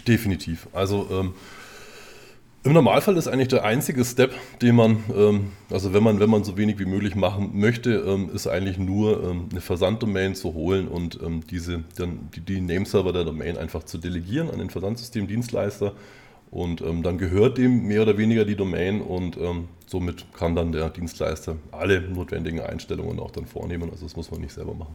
Definitiv. 0.06 0.68
Also 0.74 1.08
ähm, 1.10 1.34
im 2.68 2.74
Normalfall 2.74 3.16
ist 3.16 3.28
eigentlich 3.28 3.48
der 3.48 3.64
einzige 3.64 4.04
Step, 4.04 4.34
den 4.60 4.76
man, 4.76 5.02
ähm, 5.16 5.52
also 5.70 5.94
wenn 5.94 6.02
man, 6.02 6.20
wenn 6.20 6.28
man 6.28 6.44
so 6.44 6.58
wenig 6.58 6.78
wie 6.78 6.84
möglich 6.84 7.14
machen 7.14 7.52
möchte, 7.54 7.94
ähm, 7.94 8.30
ist 8.34 8.46
eigentlich 8.46 8.76
nur 8.76 9.24
ähm, 9.24 9.48
eine 9.50 9.62
Versanddomain 9.62 10.34
zu 10.34 10.52
holen 10.52 10.86
und 10.86 11.18
ähm, 11.22 11.42
diese, 11.50 11.84
dann 11.96 12.28
die, 12.34 12.40
die 12.40 12.60
Nameserver 12.60 13.14
der 13.14 13.24
Domain 13.24 13.56
einfach 13.56 13.84
zu 13.84 13.96
delegieren 13.96 14.50
an 14.50 14.58
den 14.58 14.68
Versandsystemdienstleister. 14.68 15.94
Und 16.50 16.80
ähm, 16.82 17.02
dann 17.02 17.16
gehört 17.16 17.56
dem 17.58 17.86
mehr 17.86 18.02
oder 18.02 18.18
weniger 18.18 18.44
die 18.44 18.56
Domain 18.56 19.00
und 19.00 19.36
ähm, 19.36 19.68
somit 19.86 20.26
kann 20.34 20.54
dann 20.54 20.72
der 20.72 20.90
Dienstleister 20.90 21.56
alle 21.72 22.02
notwendigen 22.02 22.60
Einstellungen 22.60 23.18
auch 23.18 23.30
dann 23.30 23.46
vornehmen. 23.46 23.90
Also 23.90 24.04
das 24.04 24.16
muss 24.16 24.30
man 24.30 24.40
nicht 24.40 24.52
selber 24.52 24.74
machen. 24.74 24.94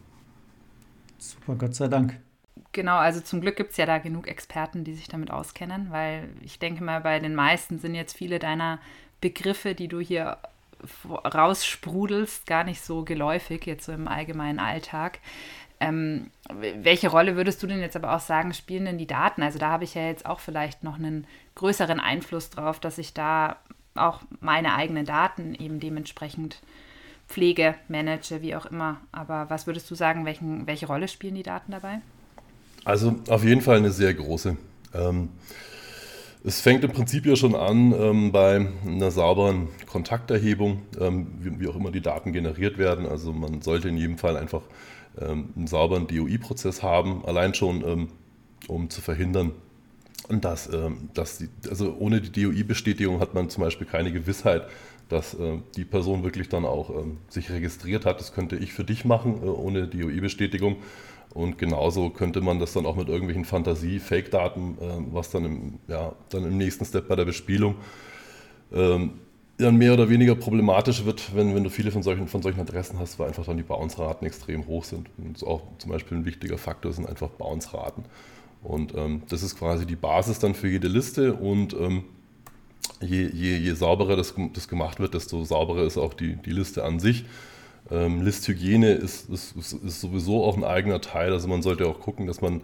Super, 1.17 1.55
Gott 1.55 1.75
sei 1.75 1.87
Dank. 1.87 2.19
Genau, 2.73 2.97
also 2.97 3.21
zum 3.21 3.39
Glück 3.39 3.55
gibt 3.55 3.71
es 3.71 3.77
ja 3.77 3.85
da 3.85 3.99
genug 3.99 4.27
Experten, 4.27 4.83
die 4.83 4.95
sich 4.95 5.07
damit 5.07 5.29
auskennen, 5.29 5.91
weil 5.91 6.27
ich 6.41 6.57
denke 6.57 6.83
mal, 6.83 7.01
bei 7.01 7.19
den 7.19 7.35
meisten 7.35 7.77
sind 7.77 7.93
jetzt 7.93 8.17
viele 8.17 8.39
deiner 8.39 8.79
Begriffe, 9.21 9.75
die 9.75 9.87
du 9.87 9.99
hier 9.99 10.37
raussprudelst, 11.13 12.47
gar 12.47 12.63
nicht 12.63 12.81
so 12.81 13.03
geläufig, 13.03 13.65
jetzt 13.67 13.85
so 13.85 13.91
im 13.91 14.07
allgemeinen 14.07 14.59
Alltag. 14.59 15.19
Ähm, 15.79 16.31
welche 16.49 17.09
Rolle 17.09 17.35
würdest 17.35 17.61
du 17.61 17.67
denn 17.67 17.79
jetzt 17.79 17.95
aber 17.95 18.15
auch 18.15 18.19
sagen, 18.19 18.53
spielen 18.53 18.85
denn 18.85 18.97
die 18.97 19.07
Daten? 19.07 19.43
Also 19.43 19.59
da 19.59 19.69
habe 19.69 19.83
ich 19.83 19.93
ja 19.93 20.07
jetzt 20.07 20.25
auch 20.25 20.39
vielleicht 20.39 20.83
noch 20.83 20.95
einen 20.95 21.27
größeren 21.55 21.99
Einfluss 21.99 22.49
drauf, 22.49 22.79
dass 22.79 22.97
ich 22.97 23.13
da 23.13 23.57
auch 23.95 24.21
meine 24.39 24.73
eigenen 24.73 25.05
Daten 25.05 25.53
eben 25.55 25.79
dementsprechend 25.79 26.59
pflege, 27.27 27.75
manage, 27.87 28.41
wie 28.41 28.55
auch 28.55 28.65
immer. 28.65 28.99
Aber 29.11 29.49
was 29.49 29.67
würdest 29.67 29.89
du 29.91 29.95
sagen, 29.95 30.25
welchen, 30.25 30.65
welche 30.65 30.87
Rolle 30.87 31.07
spielen 31.07 31.35
die 31.35 31.43
Daten 31.43 31.71
dabei? 31.71 32.01
Also 32.85 33.15
auf 33.29 33.43
jeden 33.43 33.61
Fall 33.61 33.77
eine 33.77 33.91
sehr 33.91 34.13
große. 34.13 34.57
Ähm, 34.93 35.29
es 36.43 36.59
fängt 36.59 36.83
im 36.83 36.91
Prinzip 36.91 37.25
ja 37.25 37.37
schon 37.37 37.55
an 37.55 37.93
ähm, 37.93 38.31
bei 38.33 38.67
einer 38.85 39.11
sauberen 39.11 39.69
Kontakterhebung, 39.85 40.81
ähm, 40.99 41.27
wie, 41.39 41.59
wie, 41.61 41.67
auch 41.69 41.75
immer 41.75 41.91
die 41.91 42.01
Daten 42.01 42.33
generiert 42.33 42.77
werden. 42.77 43.05
Also 43.05 43.31
man 43.31 43.61
sollte 43.61 43.87
in 43.87 43.95
jedem 43.95 44.17
Fall 44.17 44.35
einfach 44.35 44.63
ähm, 45.19 45.49
einen 45.55 45.67
sauberen 45.67 46.07
DOI-Prozess 46.07 46.83
haben, 46.83 47.23
allein 47.25 47.53
schon 47.53 47.83
ähm, 47.87 48.07
um 48.67 48.89
zu 48.89 48.99
verhindern, 48.99 49.51
dass, 50.29 50.71
ähm, 50.71 51.09
dass 51.13 51.37
die, 51.37 51.49
also 51.69 51.95
ohne 51.97 52.19
die 52.19 52.43
DOI-Bestätigung 52.43 53.21
hat 53.21 53.33
man 53.33 53.49
zum 53.49 53.63
Beispiel 53.63 53.87
keine 53.87 54.11
Gewissheit, 54.11 54.67
dass 55.07 55.33
äh, 55.33 55.59
die 55.77 55.85
Person 55.85 56.23
wirklich 56.23 56.49
dann 56.49 56.65
auch 56.65 56.89
ähm, 56.89 57.17
sich 57.29 57.51
registriert 57.51 58.05
hat. 58.05 58.19
Das 58.19 58.33
könnte 58.33 58.57
ich 58.57 58.73
für 58.73 58.83
dich 58.83 59.05
machen, 59.05 59.43
äh, 59.43 59.45
ohne 59.45 59.87
DOI-Bestätigung. 59.87 60.77
Und 61.33 61.57
genauso 61.57 62.11
könnte 62.11 62.41
man 62.41 62.59
das 62.59 62.73
dann 62.73 62.85
auch 62.85 62.95
mit 62.95 63.09
irgendwelchen 63.09 63.45
Fantasie-Fake-Daten, 63.45 64.77
äh, 64.79 65.13
was 65.13 65.31
dann 65.31 65.45
im, 65.45 65.79
ja, 65.87 66.13
dann 66.29 66.43
im 66.45 66.57
nächsten 66.57 66.85
Step 66.85 67.07
bei 67.07 67.15
der 67.15 67.25
Bespielung 67.25 67.75
ähm, 68.71 69.13
dann 69.57 69.77
mehr 69.77 69.93
oder 69.93 70.09
weniger 70.09 70.35
problematisch 70.35 71.05
wird, 71.05 71.35
wenn, 71.35 71.55
wenn 71.55 71.63
du 71.63 71.69
viele 71.69 71.91
von 71.91 72.03
solchen, 72.03 72.27
von 72.27 72.41
solchen 72.41 72.59
Adressen 72.59 72.99
hast, 72.99 73.19
weil 73.19 73.27
einfach 73.27 73.45
dann 73.45 73.57
die 73.57 73.63
Bounce-Raten 73.63 74.25
extrem 74.25 74.67
hoch 74.67 74.83
sind. 74.83 75.09
Und 75.17 75.43
auch 75.43 75.61
zum 75.77 75.91
Beispiel 75.91 76.17
ein 76.17 76.25
wichtiger 76.25 76.57
Faktor 76.57 76.91
sind 76.91 77.07
einfach 77.07 77.29
Bounce-Raten. 77.29 78.03
Und 78.63 78.95
ähm, 78.95 79.23
das 79.29 79.43
ist 79.43 79.57
quasi 79.57 79.85
die 79.85 79.95
Basis 79.95 80.39
dann 80.39 80.55
für 80.55 80.67
jede 80.67 80.87
Liste 80.87 81.33
und 81.33 81.73
ähm, 81.73 82.03
je, 83.01 83.27
je, 83.27 83.57
je 83.57 83.73
sauberer 83.73 84.15
das, 84.15 84.33
das 84.53 84.67
gemacht 84.67 84.99
wird, 84.99 85.13
desto 85.13 85.43
sauberer 85.43 85.83
ist 85.83 85.97
auch 85.97 86.13
die, 86.13 86.35
die 86.37 86.51
Liste 86.51 86.83
an 86.83 86.99
sich. 86.99 87.25
Ähm, 87.91 88.21
Listhygiene 88.21 88.91
ist, 88.91 89.29
ist, 89.29 89.55
ist, 89.55 90.01
sowieso 90.01 90.43
auch 90.43 90.55
ein 90.57 90.63
eigener 90.63 91.01
Teil. 91.01 91.33
Also 91.33 91.47
man 91.47 91.61
sollte 91.61 91.87
auch 91.87 91.99
gucken, 91.99 92.27
dass 92.27 92.41
man 92.41 92.61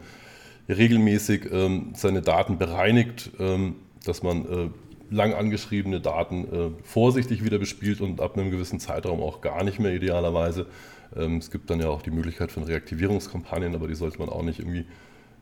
regelmäßig 0.67 1.51
ähm, 1.51 1.91
seine 1.95 2.21
Daten 2.21 2.57
bereinigt, 2.57 3.31
ähm, 3.39 3.75
dass 4.05 4.23
man 4.23 4.45
äh, 4.45 4.69
lang 5.09 5.33
angeschriebene 5.33 5.99
Daten 5.99 6.43
äh, 6.45 6.69
vorsichtig 6.83 7.43
wieder 7.43 7.57
bespielt 7.57 8.01
und 8.01 8.21
ab 8.21 8.38
einem 8.38 8.51
gewissen 8.51 8.79
Zeitraum 8.79 9.21
auch 9.21 9.41
gar 9.41 9.63
nicht 9.63 9.79
mehr 9.79 9.93
idealerweise. 9.93 10.67
Ähm, 11.15 11.38
es 11.38 11.51
gibt 11.51 11.69
dann 11.69 11.79
ja 11.79 11.89
auch 11.89 12.01
die 12.01 12.11
Möglichkeit 12.11 12.51
von 12.51 12.63
Reaktivierungskampagnen, 12.63 13.75
aber 13.75 13.88
die 13.88 13.95
sollte 13.95 14.19
man 14.19 14.29
auch 14.29 14.43
nicht 14.43 14.59
irgendwie 14.59 14.85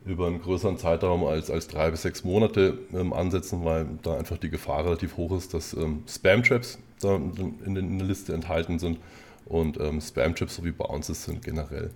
über 0.04 0.26
einen 0.26 0.40
größeren 0.40 0.78
Zeitraum 0.78 1.24
als, 1.24 1.50
als 1.50 1.68
drei 1.68 1.90
bis 1.90 2.02
sechs 2.02 2.24
Monate 2.24 2.78
ähm, 2.94 3.12
ansetzen, 3.12 3.64
weil 3.64 3.86
da 4.02 4.16
einfach 4.16 4.38
die 4.38 4.48
Gefahr 4.48 4.84
relativ 4.84 5.16
hoch 5.16 5.36
ist, 5.36 5.52
dass 5.54 5.74
ähm, 5.74 6.02
Spam-Traps 6.08 6.78
da 7.00 7.16
in, 7.16 7.76
in, 7.76 7.98
der 7.98 8.06
Liste 8.06 8.32
enthalten 8.32 8.78
sind. 8.78 8.98
Und 9.48 9.80
ähm, 9.80 10.00
Spam-Traps 10.00 10.56
sowie 10.56 10.72
Bounces 10.72 11.24
sind 11.24 11.42
generell 11.42 11.90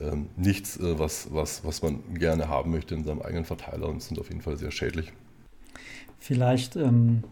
ähm, 0.00 0.26
nichts, 0.36 0.78
äh, 0.78 0.98
was, 0.98 1.32
was, 1.32 1.64
was 1.64 1.82
man 1.82 2.14
gerne 2.14 2.48
haben 2.48 2.70
möchte 2.70 2.94
in 2.94 3.04
seinem 3.04 3.22
eigenen 3.22 3.44
Verteiler 3.44 3.88
und 3.88 4.02
sind 4.02 4.18
auf 4.18 4.28
jeden 4.28 4.42
Fall 4.42 4.56
sehr 4.56 4.70
schädlich. 4.70 5.12
Vielleicht 6.18 6.76
ähm, 6.76 7.22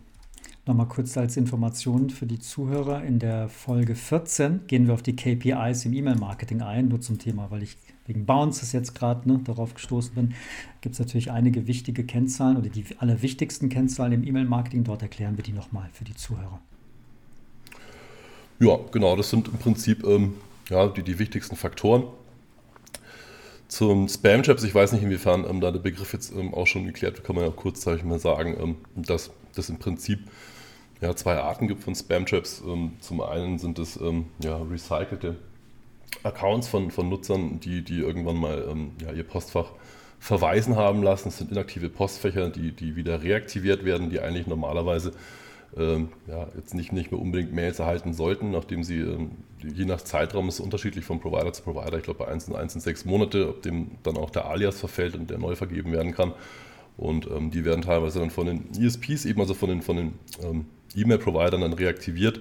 nochmal 0.67 0.87
kurz 0.87 1.17
als 1.17 1.37
Information 1.37 2.11
für 2.11 2.27
die 2.27 2.39
Zuhörer. 2.39 3.03
In 3.03 3.19
der 3.19 3.49
Folge 3.49 3.95
14 3.95 4.67
gehen 4.67 4.87
wir 4.87 4.95
auf 4.95 5.03
die 5.03 5.17
KPIs 5.17 5.85
im 5.85 5.93
E-Mail-Marketing 5.93 6.63
ein, 6.63 6.89
nur 6.89 7.01
zum 7.01 7.19
Thema, 7.19 7.51
weil 7.51 7.63
ich 7.63 7.77
wegen 8.07 8.25
Bounces 8.25 8.73
jetzt 8.73 8.95
gerade 8.95 9.29
ne, 9.29 9.41
darauf 9.45 9.75
gestoßen 9.75 10.15
bin, 10.15 10.35
gibt 10.81 10.95
es 10.95 10.99
natürlich 10.99 11.31
einige 11.31 11.67
wichtige 11.67 12.05
Kennzahlen 12.05 12.57
oder 12.57 12.71
die 12.71 12.85
allerwichtigsten 12.99 13.69
Kennzahlen 13.69 14.13
im 14.13 14.25
E-Mail-Marketing. 14.25 14.85
Dort 14.85 15.03
erklären 15.03 15.37
wir 15.37 15.45
die 15.45 15.53
nochmal 15.53 15.91
für 15.93 16.05
die 16.05 16.15
Zuhörer. 16.15 16.61
Ja, 18.61 18.77
genau, 18.91 19.15
das 19.15 19.31
sind 19.31 19.47
im 19.47 19.59
Prinzip 19.59 20.05
ähm, 20.05 20.35
ja, 20.69 20.89
die, 20.89 21.05
die 21.05 21.21
wichtigsten 21.21 21.55
Faktoren. 21.55 22.05
Zum 23.69 24.09
Spam-Traps, 24.09 24.65
ich 24.65 24.75
weiß 24.75 24.93
nicht, 24.93 25.05
inwiefern 25.05 25.47
ähm, 25.49 25.61
da 25.61 25.71
der 25.71 25.79
Begriff 25.79 26.13
jetzt 26.13 26.33
ähm, 26.33 26.55
auch 26.55 26.67
schon 26.67 26.85
geklärt 26.85 27.15
wird, 27.15 27.25
kann 27.25 27.37
man 27.37 27.45
ja 27.45 27.51
kurzzeitig 27.51 28.05
mal 28.05 28.19
sagen, 28.19 28.57
ähm, 28.61 28.77
dass 28.97 29.31
das 29.55 29.69
im 29.69 29.79
Prinzip 29.79 30.21
ja, 31.01 31.15
zwei 31.15 31.37
Arten 31.37 31.69
gibt 31.69 31.85
von 31.85 31.95
Spam-Traps. 31.95 32.63
Ähm, 32.67 32.93
zum 32.99 33.21
einen 33.21 33.59
sind 33.59 33.79
es 33.79 33.97
ähm, 34.01 34.27
ja, 34.43 34.57
recycelte 34.57 35.37
Accounts 36.25 36.67
von, 36.67 36.91
von 36.91 37.09
Nutzern, 37.09 37.61
die, 37.61 37.83
die 37.85 38.01
irgendwann 38.01 38.37
mal 38.37 38.75
ja, 39.01 39.13
ihr 39.13 39.23
Postfach 39.23 39.71
verweisen 40.19 40.75
haben 40.75 41.03
lassen. 41.05 41.29
Es 41.29 41.39
sind 41.39 41.53
inaktive 41.53 41.91
Postfächer, 41.91 42.49
die, 42.51 42.73
die 42.73 42.97
wieder 42.97 43.23
reaktiviert 43.23 43.85
werden, 43.85 44.11
die 44.11 44.19
eigentlich 44.19 44.49
normalerweise 44.49 45.13
ähm, 45.77 46.09
ja, 46.27 46.49
jetzt 46.57 46.75
nicht, 46.75 46.93
nicht 46.93 47.13
mehr 47.13 47.21
unbedingt 47.21 47.53
Mails 47.53 47.79
erhalten 47.79 48.15
sollten, 48.15 48.51
nachdem 48.51 48.83
sie 48.83 49.01
ähm, 49.01 49.33
je 49.63 49.85
nach 49.85 50.01
Zeitraum 50.01 50.49
ist 50.49 50.61
unterschiedlich 50.61 51.05
von 51.05 51.21
Provider 51.21 51.53
zu 51.53 51.63
Provider. 51.63 51.99
Ich 51.99 52.05
glaube, 52.05 52.21
bei 52.21 52.29
1 52.29 52.47
sind 52.47 52.57
1 52.57 52.73
sind 52.73 52.83
6 52.83 53.05
Monate, 53.05 53.49
ob 53.49 53.63
dem 53.63 53.93
dann 54.03 54.17
auch 54.17 54.31
der 54.31 54.47
Alias 54.47 54.79
verfällt 54.79 55.15
und 55.15 55.31
der 55.31 55.39
neu 55.39 55.57
vergeben 55.57 55.93
werden 55.93 56.13
kann. 56.13 56.33
Und 56.97 57.29
ähm, 57.31 57.51
die 57.51 57.65
werden 57.65 57.83
teilweise 57.83 58.19
dann 58.19 58.31
von 58.31 58.47
den 58.47 58.71
ESPs, 58.77 59.25
eben 59.25 59.41
also 59.41 59.55
von 59.55 59.69
den, 59.69 59.83
von 59.83 59.97
den 59.97 60.13
ähm, 60.43 60.67
E-Mail-Providern 60.97 61.61
dann 61.61 61.73
reaktiviert 61.73 62.41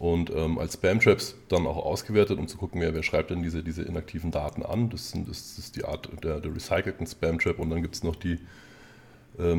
und 0.00 0.30
ähm, 0.30 0.58
als 0.58 0.74
Spam-Traps 0.74 1.36
dann 1.48 1.66
auch 1.66 1.76
ausgewertet, 1.76 2.38
um 2.38 2.48
zu 2.48 2.56
gucken, 2.56 2.80
wer, 2.80 2.94
wer 2.94 3.02
schreibt 3.02 3.30
denn 3.30 3.42
diese, 3.42 3.62
diese 3.62 3.82
inaktiven 3.82 4.30
Daten 4.30 4.62
an. 4.62 4.88
Das, 4.88 5.10
sind, 5.10 5.28
das 5.28 5.58
ist 5.58 5.76
die 5.76 5.84
Art 5.84 6.08
der, 6.24 6.40
der 6.40 6.54
recycelten 6.54 7.06
Spam-Trap 7.06 7.58
und 7.58 7.68
dann 7.68 7.82
gibt 7.82 7.94
es 7.94 8.02
noch 8.02 8.16
die, 8.16 8.38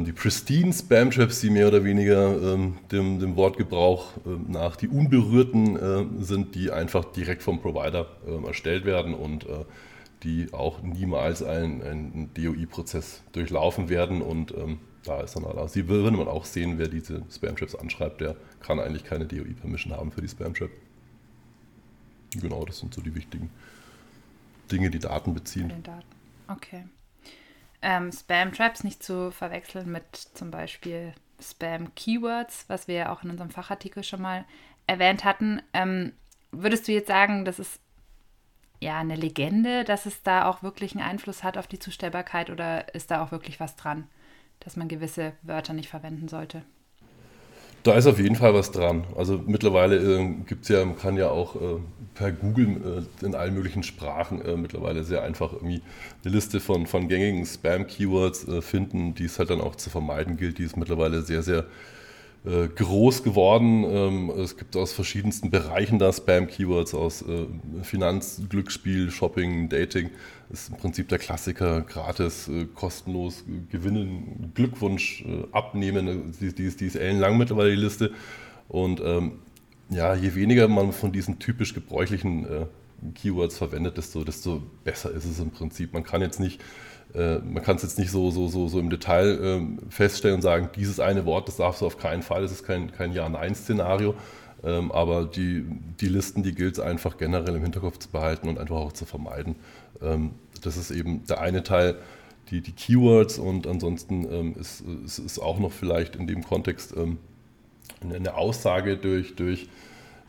die 0.05 0.11
pristine 0.11 0.73
Spam-Traps, 0.73 1.41
die 1.41 1.49
mehr 1.49 1.67
oder 1.67 1.83
weniger 1.83 2.53
ähm, 2.53 2.77
dem, 2.91 3.19
dem 3.19 3.35
Wortgebrauch 3.35 4.17
äh, 4.17 4.51
nach 4.51 4.75
die 4.75 4.87
unberührten 4.87 5.75
äh, 5.75 6.23
sind, 6.23 6.55
die 6.55 6.71
einfach 6.71 7.05
direkt 7.05 7.41
vom 7.41 7.61
Provider 7.61 8.07
äh, 8.27 8.45
erstellt 8.45 8.85
werden 8.85 9.13
und 9.13 9.45
äh, 9.45 9.65
die 10.23 10.53
auch 10.53 10.81
niemals 10.81 11.41
einen, 11.41 11.81
einen 11.81 12.29
DOI-Prozess 12.33 13.23
durchlaufen 13.31 13.89
werden 13.89 14.21
und 14.21 14.51
ähm, 14.51 14.79
da 15.03 15.21
ist 15.21 15.35
dann 15.35 15.45
alles. 15.45 15.73
Sie 15.73 15.87
würde 15.87 16.15
man 16.15 16.27
auch 16.27 16.45
sehen, 16.45 16.77
wer 16.77 16.87
diese 16.87 17.23
Spam-Traps 17.31 17.75
anschreibt, 17.75 18.21
der 18.21 18.35
kann 18.59 18.79
eigentlich 18.79 19.03
keine 19.03 19.25
DOI-Permission 19.25 19.93
haben 19.93 20.11
für 20.11 20.21
die 20.21 20.27
Spam-Trap. 20.27 20.69
Genau, 22.39 22.63
das 22.65 22.79
sind 22.79 22.93
so 22.93 23.01
die 23.01 23.15
wichtigen 23.15 23.49
Dinge, 24.71 24.89
die 24.89 24.99
Daten 24.99 25.33
beziehen. 25.33 25.71
Daten. 25.83 26.05
Okay. 26.47 26.83
Ähm, 27.81 28.11
Spam-Traps 28.11 28.83
nicht 28.83 29.03
zu 29.03 29.31
verwechseln 29.31 29.91
mit 29.91 30.15
zum 30.15 30.51
Beispiel 30.51 31.13
Spam-Keywords, 31.41 32.65
was 32.67 32.87
wir 32.87 32.95
ja 32.95 33.11
auch 33.11 33.23
in 33.23 33.31
unserem 33.31 33.49
Fachartikel 33.49 34.03
schon 34.03 34.21
mal 34.21 34.45
erwähnt 34.87 35.23
hatten. 35.23 35.61
Ähm, 35.73 36.13
würdest 36.51 36.87
du 36.87 36.91
jetzt 36.91 37.07
sagen, 37.07 37.45
das 37.45 37.59
ist 37.59 37.79
ja 38.79 38.99
eine 38.99 39.15
Legende, 39.15 39.83
dass 39.83 40.05
es 40.05 40.21
da 40.23 40.45
auch 40.45 40.63
wirklich 40.63 40.93
einen 40.93 41.07
Einfluss 41.07 41.43
hat 41.43 41.57
auf 41.57 41.67
die 41.67 41.79
Zustellbarkeit 41.79 42.49
oder 42.49 42.93
ist 42.93 43.11
da 43.11 43.23
auch 43.23 43.31
wirklich 43.31 43.59
was 43.59 43.75
dran? 43.75 44.07
dass 44.61 44.77
man 44.77 44.87
gewisse 44.87 45.33
Wörter 45.41 45.73
nicht 45.73 45.89
verwenden 45.89 46.29
sollte. 46.29 46.63
Da 47.83 47.95
ist 47.95 48.05
auf 48.05 48.19
jeden 48.19 48.35
Fall 48.35 48.53
was 48.53 48.71
dran. 48.71 49.05
Also 49.15 49.41
mittlerweile 49.45 49.95
äh, 49.97 50.29
gibt 50.47 50.63
es 50.63 50.69
ja, 50.69 50.85
man 50.85 50.97
kann 50.97 51.17
ja 51.17 51.29
auch 51.29 51.55
äh, 51.55 51.79
per 52.13 52.31
Google 52.31 53.05
äh, 53.21 53.25
in 53.25 53.33
allen 53.33 53.55
möglichen 53.55 53.81
Sprachen 53.81 54.39
äh, 54.41 54.55
mittlerweile 54.55 55.03
sehr 55.03 55.23
einfach 55.23 55.53
irgendwie 55.53 55.81
eine 56.23 56.33
Liste 56.33 56.59
von, 56.59 56.85
von 56.85 57.07
gängigen 57.07 57.43
Spam-Keywords 57.43 58.47
äh, 58.47 58.61
finden, 58.61 59.15
die 59.15 59.25
es 59.25 59.39
halt 59.39 59.49
dann 59.49 59.61
auch 59.61 59.75
zu 59.75 59.89
vermeiden 59.89 60.37
gilt. 60.37 60.59
Die 60.59 60.63
ist 60.63 60.77
mittlerweile 60.77 61.23
sehr, 61.23 61.41
sehr 61.41 61.65
äh, 62.45 62.67
groß 62.67 63.23
geworden. 63.23 63.83
Ähm, 63.83 64.29
es 64.31 64.57
gibt 64.57 64.75
aus 64.75 64.93
verschiedensten 64.93 65.49
Bereichen 65.49 65.99
da 65.99 66.11
Spam-Keywords, 66.11 66.93
aus 66.93 67.23
Finanz, 67.83 68.41
Glücksspiel, 68.49 69.11
Shopping, 69.11 69.69
Dating 69.69 70.11
ist 70.51 70.69
im 70.69 70.77
Prinzip 70.77 71.07
der 71.09 71.17
Klassiker, 71.17 71.81
gratis, 71.81 72.47
äh, 72.47 72.65
kostenlos 72.65 73.43
gewinnen, 73.69 74.51
Glückwunsch 74.53 75.23
äh, 75.23 75.43
abnehmen, 75.51 76.33
die, 76.39 76.53
die, 76.53 76.69
die 76.75 76.85
ist 76.85 76.95
ellenlang 76.95 77.37
mittlerweile 77.37 77.71
die 77.71 77.81
Liste. 77.81 78.11
Und 78.67 79.01
ähm, 79.01 79.39
ja, 79.89 80.13
je 80.15 80.35
weniger 80.35 80.67
man 80.67 80.91
von 80.91 81.11
diesen 81.11 81.39
typisch 81.39 81.73
gebräuchlichen 81.73 82.45
äh, 82.45 82.65
Keywords 83.15 83.57
verwendet, 83.57 83.97
desto, 83.97 84.23
desto 84.23 84.61
besser 84.83 85.11
ist 85.11 85.25
es 85.25 85.39
im 85.39 85.51
Prinzip. 85.51 85.93
Man 85.93 86.03
kann 86.03 86.21
jetzt 86.21 86.39
nicht, 86.39 86.61
äh, 87.13 87.39
man 87.39 87.63
kann 87.63 87.75
es 87.75 87.83
jetzt 87.83 87.97
nicht 87.97 88.11
so, 88.11 88.31
so, 88.31 88.47
so, 88.47 88.67
so 88.67 88.79
im 88.79 88.89
Detail 88.89 89.39
ähm, 89.41 89.79
feststellen 89.89 90.35
und 90.35 90.41
sagen, 90.41 90.69
dieses 90.75 90.99
eine 90.99 91.25
Wort, 91.25 91.47
das 91.47 91.57
darfst 91.57 91.81
du 91.81 91.85
auf 91.85 91.97
keinen 91.97 92.21
Fall, 92.21 92.41
das 92.41 92.51
ist 92.51 92.63
kein, 92.63 92.91
kein 92.91 93.13
Ja-Nein-Szenario. 93.13 94.15
Ähm, 94.63 94.91
aber 94.91 95.25
die, 95.25 95.65
die 95.99 96.07
Listen, 96.07 96.43
die 96.43 96.53
gilt 96.53 96.75
es 96.75 96.79
einfach 96.79 97.17
generell 97.17 97.55
im 97.55 97.63
Hinterkopf 97.63 97.97
zu 97.97 98.09
behalten 98.09 98.47
und 98.47 98.59
einfach 98.59 98.75
auch 98.75 98.93
zu 98.93 99.05
vermeiden. 99.05 99.55
Ähm, 100.01 100.31
das 100.61 100.77
ist 100.77 100.91
eben 100.91 101.25
der 101.25 101.41
eine 101.41 101.63
Teil, 101.63 101.97
die, 102.51 102.61
die 102.61 102.73
Keywords 102.73 103.39
und 103.39 103.65
ansonsten 103.65 104.27
ähm, 104.31 104.55
ist, 104.59 104.83
ist, 105.05 105.19
ist 105.19 105.39
auch 105.39 105.57
noch 105.57 105.71
vielleicht 105.71 106.15
in 106.15 106.27
dem 106.27 106.43
Kontext 106.43 106.93
ähm, 106.95 107.17
eine 108.03 108.35
Aussage 108.35 108.97
durch, 108.97 109.35
durch 109.35 109.67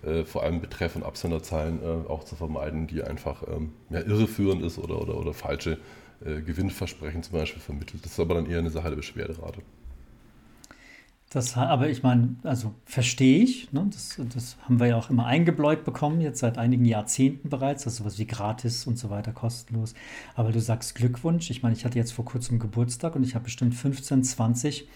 äh, 0.04 0.24
vor 0.24 0.42
allem 0.42 0.60
Betreff- 0.60 0.96
und 0.96 1.04
Absenderzahlen 1.04 1.80
äh, 1.82 2.08
auch 2.08 2.24
zu 2.24 2.34
vermeiden, 2.34 2.86
die 2.86 3.02
einfach 3.02 3.42
ähm, 3.48 3.72
ja, 3.90 4.00
irreführend 4.00 4.62
ist 4.62 4.78
oder, 4.78 5.00
oder, 5.00 5.16
oder 5.16 5.32
falsche 5.32 5.78
äh, 6.24 6.40
Gewinnversprechen 6.40 7.22
zum 7.22 7.38
Beispiel 7.38 7.62
vermittelt. 7.62 8.04
Das 8.04 8.12
ist 8.12 8.20
aber 8.20 8.34
dann 8.34 8.46
eher 8.46 8.58
eine 8.58 8.70
Sache 8.70 8.88
der 8.88 8.96
Beschwerderate. 8.96 9.62
Das, 11.32 11.56
aber 11.56 11.88
ich 11.88 12.02
meine, 12.02 12.36
also 12.42 12.74
verstehe 12.84 13.42
ich, 13.42 13.72
ne? 13.72 13.86
das, 13.90 14.20
das 14.34 14.58
haben 14.62 14.78
wir 14.78 14.88
ja 14.88 14.96
auch 14.98 15.08
immer 15.08 15.24
eingebläut 15.24 15.82
bekommen, 15.82 16.20
jetzt 16.20 16.40
seit 16.40 16.58
einigen 16.58 16.84
Jahrzehnten 16.84 17.48
bereits, 17.48 17.84
dass 17.84 17.96
sowas 17.96 18.18
wie 18.18 18.26
gratis 18.26 18.86
und 18.86 18.98
so 18.98 19.08
weiter 19.08 19.32
kostenlos. 19.32 19.94
Aber 20.34 20.52
du 20.52 20.60
sagst 20.60 20.94
Glückwunsch. 20.94 21.48
Ich 21.48 21.62
meine, 21.62 21.74
ich 21.74 21.86
hatte 21.86 21.98
jetzt 21.98 22.12
vor 22.12 22.26
kurzem 22.26 22.58
Geburtstag 22.58 23.16
und 23.16 23.22
ich 23.22 23.34
habe 23.34 23.44
bestimmt 23.44 23.74
15, 23.74 24.24
20 24.24 24.86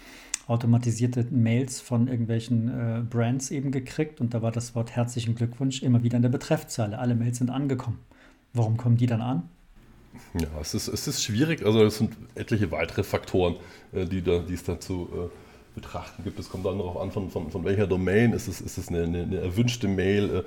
automatisierte 0.47 1.27
Mails 1.29 1.81
von 1.81 2.07
irgendwelchen 2.07 2.69
äh, 2.69 3.01
Brands 3.01 3.51
eben 3.51 3.71
gekriegt 3.71 4.21
und 4.21 4.33
da 4.33 4.41
war 4.41 4.51
das 4.51 4.75
Wort 4.75 4.95
herzlichen 4.95 5.35
Glückwunsch 5.35 5.83
immer 5.83 6.03
wieder 6.03 6.15
in 6.15 6.21
der 6.21 6.29
Betreffzeile. 6.29 6.97
Alle 6.99 7.15
Mails 7.15 7.39
sind 7.39 7.49
angekommen. 7.49 7.99
Warum 8.53 8.77
kommen 8.77 8.97
die 8.97 9.07
dann 9.07 9.21
an? 9.21 9.49
Ja, 10.39 10.47
es 10.61 10.73
ist, 10.73 10.87
es 10.87 11.07
ist 11.07 11.23
schwierig. 11.23 11.65
Also 11.65 11.83
es 11.83 11.97
sind 11.97 12.15
etliche 12.35 12.71
weitere 12.71 13.03
Faktoren, 13.03 13.55
äh, 13.91 14.05
die, 14.05 14.21
da, 14.21 14.39
die 14.39 14.53
es 14.53 14.63
dazu 14.63 15.09
äh, 15.13 15.29
betrachten 15.75 16.23
gibt. 16.23 16.39
Es 16.39 16.49
kommt 16.49 16.65
dann 16.65 16.77
darauf 16.77 16.97
an, 16.97 17.11
von, 17.11 17.29
von, 17.29 17.51
von 17.51 17.65
welcher 17.65 17.85
Domain. 17.85 18.31
Ist 18.31 18.47
es, 18.47 18.61
ist 18.61 18.77
es 18.77 18.87
eine, 18.87 19.03
eine, 19.03 19.23
eine 19.23 19.37
erwünschte 19.39 19.87
Mail? 19.87 20.43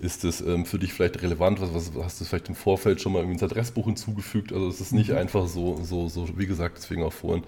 Äh, 0.00 0.04
ist 0.04 0.24
es 0.24 0.40
ähm, 0.40 0.66
für 0.66 0.78
dich 0.78 0.92
vielleicht 0.92 1.22
relevant? 1.22 1.60
Was, 1.60 1.74
was, 1.74 1.90
hast 2.04 2.20
du 2.20 2.24
vielleicht 2.24 2.48
im 2.48 2.54
Vorfeld 2.54 3.00
schon 3.00 3.12
mal 3.12 3.24
ins 3.24 3.42
Adressbuch 3.42 3.86
hinzugefügt? 3.86 4.52
Also 4.52 4.68
es 4.68 4.80
ist 4.80 4.92
nicht 4.92 5.10
mhm. 5.10 5.16
einfach 5.16 5.48
so, 5.48 5.82
so, 5.82 6.08
so, 6.08 6.28
wie 6.38 6.46
gesagt, 6.46 6.76
deswegen 6.78 7.02
auch 7.02 7.12
vorhin 7.12 7.44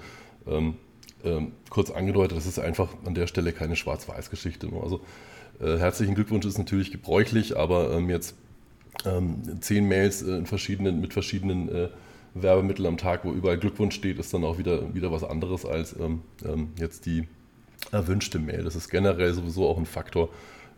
ähm, 0.47 0.75
ähm, 1.25 1.53
kurz 1.69 1.91
angedeutet, 1.91 2.37
das 2.37 2.47
ist 2.47 2.59
einfach 2.59 2.89
an 3.05 3.15
der 3.15 3.27
Stelle 3.27 3.53
keine 3.53 3.77
Schwarz-Weiß-Geschichte. 3.77 4.69
Also 4.83 5.01
äh, 5.61 5.79
herzlichen 5.79 6.15
Glückwunsch 6.15 6.47
ist 6.47 6.59
natürlich 6.59 6.91
gebräuchlich, 6.91 7.57
aber 7.57 7.93
ähm, 7.93 8.09
jetzt 8.09 8.35
ähm, 9.05 9.61
zehn 9.61 9.87
Mails 9.89 10.23
äh, 10.23 10.45
verschiedenen, 10.45 11.01
mit 11.01 11.13
verschiedenen 11.13 11.69
äh, 11.69 11.89
Werbemitteln 12.35 12.87
am 12.87 12.97
Tag, 12.97 13.25
wo 13.25 13.33
überall 13.33 13.59
Glückwunsch 13.59 13.95
steht, 13.95 14.19
ist 14.19 14.33
dann 14.33 14.45
auch 14.45 14.59
wieder, 14.59 14.95
wieder 14.95 15.13
was 15.13 15.25
anderes 15.25 15.65
als 15.67 15.95
ähm, 15.99 16.23
ähm, 16.45 16.69
jetzt 16.77 17.07
die 17.07 17.27
erwünschte 17.93 18.39
Mail. 18.39 18.65
Das 18.65 18.77
ist 18.77 18.89
generell 18.89 19.33
sowieso 19.33 19.69
auch 19.69 19.79
ein 19.79 19.87
Faktor, 19.87 20.29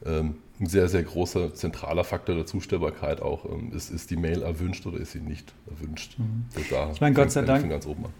ein 0.04 0.34
sehr, 0.58 0.88
sehr 0.88 1.04
großer 1.04 1.54
zentraler 1.54 2.02
Faktor 2.02 2.34
der 2.34 2.44
Zustellbarkeit 2.44 3.22
auch. 3.22 3.44
Ist, 3.72 3.90
ist 3.90 4.10
die 4.10 4.16
Mail 4.16 4.42
erwünscht 4.42 4.84
oder 4.86 4.98
ist 4.98 5.12
sie 5.12 5.20
nicht 5.20 5.52
erwünscht? 5.70 6.18
Mhm. 6.18 6.46
ich 6.92 7.00
meine, 7.00 7.14
Gott 7.14 7.30
sei 7.30 7.42
Dank. 7.42 7.68
Ganz 7.68 7.86
oben 7.86 8.06
an. 8.06 8.12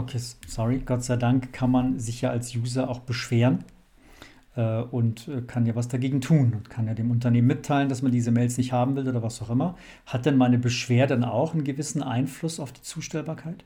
Okay, 0.00 0.18
sorry, 0.46 0.78
Gott 0.78 1.04
sei 1.04 1.16
Dank 1.16 1.52
kann 1.52 1.70
man 1.70 1.98
sich 1.98 2.22
ja 2.22 2.30
als 2.30 2.56
User 2.56 2.88
auch 2.88 3.00
beschweren 3.00 3.64
äh, 4.56 4.80
und 4.80 5.28
äh, 5.28 5.42
kann 5.42 5.66
ja 5.66 5.74
was 5.74 5.88
dagegen 5.88 6.22
tun 6.22 6.54
und 6.54 6.70
kann 6.70 6.86
ja 6.86 6.94
dem 6.94 7.10
Unternehmen 7.10 7.46
mitteilen, 7.46 7.90
dass 7.90 8.00
man 8.00 8.10
diese 8.10 8.30
Mails 8.30 8.56
nicht 8.56 8.72
haben 8.72 8.96
will 8.96 9.06
oder 9.06 9.22
was 9.22 9.42
auch 9.42 9.50
immer. 9.50 9.76
Hat 10.06 10.24
denn 10.24 10.38
meine 10.38 10.56
Beschwerde 10.56 11.18
dann 11.18 11.24
auch 11.24 11.52
einen 11.52 11.64
gewissen 11.64 12.02
Einfluss 12.02 12.60
auf 12.60 12.72
die 12.72 12.80
Zustellbarkeit? 12.80 13.62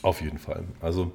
Auf 0.00 0.22
jeden 0.22 0.38
Fall. 0.38 0.64
Also 0.80 1.12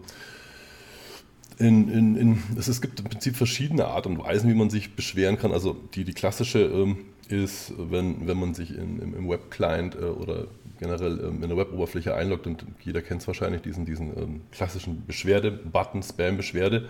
in, 1.57 1.89
in, 1.89 2.15
in, 2.15 2.43
es, 2.57 2.67
es, 2.67 2.81
gibt 2.81 2.99
im 2.99 3.05
Prinzip 3.05 3.35
verschiedene 3.35 3.85
Art 3.85 4.07
und 4.07 4.17
Weisen, 4.19 4.49
wie 4.49 4.55
man 4.55 4.69
sich 4.69 4.95
beschweren 4.95 5.37
kann. 5.37 5.51
Also 5.51 5.75
die, 5.93 6.03
die 6.03 6.13
klassische 6.13 6.59
ähm, 6.59 6.97
ist, 7.29 7.73
wenn, 7.77 8.27
wenn 8.27 8.39
man 8.39 8.53
sich 8.53 8.71
in, 8.77 8.99
im, 8.99 9.15
im 9.15 9.29
Web-Client 9.29 9.95
äh, 9.95 10.05
oder 10.05 10.47
generell 10.79 11.19
ähm, 11.19 11.41
in 11.41 11.49
der 11.49 11.57
Web-Oberfläche 11.57 12.13
einloggt 12.13 12.47
und 12.47 12.65
jeder 12.83 13.01
kennt 13.01 13.21
es 13.21 13.27
wahrscheinlich, 13.27 13.61
diesen, 13.61 13.85
diesen 13.85 14.17
ähm, 14.17 14.41
klassischen 14.51 15.05
Beschwerde-Button, 15.05 16.03
Spam-Beschwerde. 16.03 16.87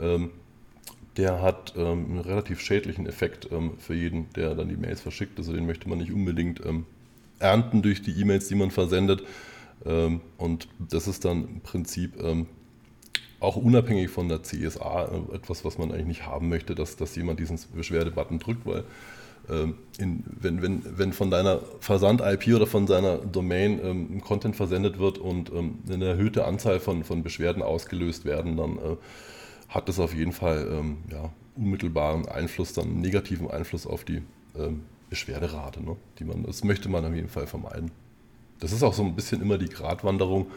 Ähm, 0.00 0.30
der 1.16 1.42
hat 1.42 1.74
ähm, 1.76 2.06
einen 2.10 2.20
relativ 2.20 2.60
schädlichen 2.60 3.06
Effekt 3.06 3.48
ähm, 3.52 3.72
für 3.78 3.94
jeden, 3.94 4.32
der 4.34 4.54
dann 4.54 4.68
die 4.68 4.76
Mails 4.76 5.00
verschickt. 5.00 5.38
Also 5.38 5.52
den 5.52 5.66
möchte 5.66 5.88
man 5.88 5.98
nicht 5.98 6.12
unbedingt 6.12 6.62
ernten 7.40 7.82
durch 7.82 8.02
die 8.02 8.12
E-Mails, 8.20 8.48
die 8.48 8.54
man 8.56 8.70
versendet. 8.70 9.22
Und 10.38 10.68
das 10.80 11.06
ist 11.06 11.24
dann 11.24 11.46
im 11.46 11.60
Prinzip 11.60 12.14
auch 13.40 13.56
unabhängig 13.56 14.10
von 14.10 14.28
der 14.28 14.42
CSA 14.42 15.04
äh, 15.04 15.36
etwas, 15.36 15.64
was 15.64 15.78
man 15.78 15.92
eigentlich 15.92 16.06
nicht 16.06 16.26
haben 16.26 16.48
möchte, 16.48 16.74
dass, 16.74 16.96
dass 16.96 17.14
jemand 17.16 17.40
diesen 17.40 17.58
Beschwerde-Button 17.74 18.38
drückt, 18.38 18.66
weil 18.66 18.84
ähm, 19.48 19.74
in, 19.98 20.24
wenn, 20.26 20.62
wenn, 20.62 20.82
wenn 20.98 21.12
von 21.12 21.30
deiner 21.30 21.60
Versand-IP 21.80 22.54
oder 22.54 22.66
von 22.66 22.86
seiner 22.86 23.18
Domain 23.18 23.80
ähm, 23.82 24.20
Content 24.20 24.56
versendet 24.56 24.98
wird 24.98 25.18
und 25.18 25.50
ähm, 25.52 25.78
eine 25.90 26.06
erhöhte 26.06 26.44
Anzahl 26.44 26.80
von, 26.80 27.04
von 27.04 27.22
Beschwerden 27.22 27.62
ausgelöst 27.62 28.24
werden, 28.24 28.56
dann 28.56 28.78
äh, 28.78 28.96
hat 29.68 29.88
das 29.88 30.00
auf 30.00 30.14
jeden 30.14 30.32
Fall 30.32 30.68
ähm, 30.70 30.98
ja, 31.10 31.30
unmittelbaren 31.56 32.26
Einfluss, 32.26 32.72
dann 32.72 33.00
negativen 33.00 33.50
Einfluss 33.50 33.86
auf 33.86 34.04
die 34.04 34.22
ähm, 34.56 34.82
Beschwerderate. 35.08 35.82
Ne? 35.82 35.96
Die 36.18 36.24
man, 36.24 36.44
das 36.44 36.64
möchte 36.64 36.88
man 36.88 37.04
auf 37.04 37.14
jeden 37.14 37.28
Fall 37.28 37.46
vermeiden. 37.46 37.90
Das 38.60 38.72
ist 38.72 38.82
auch 38.82 38.94
so 38.94 39.02
ein 39.02 39.14
bisschen 39.14 39.40
immer 39.40 39.56
die 39.56 39.68
Gratwanderung, 39.68 40.48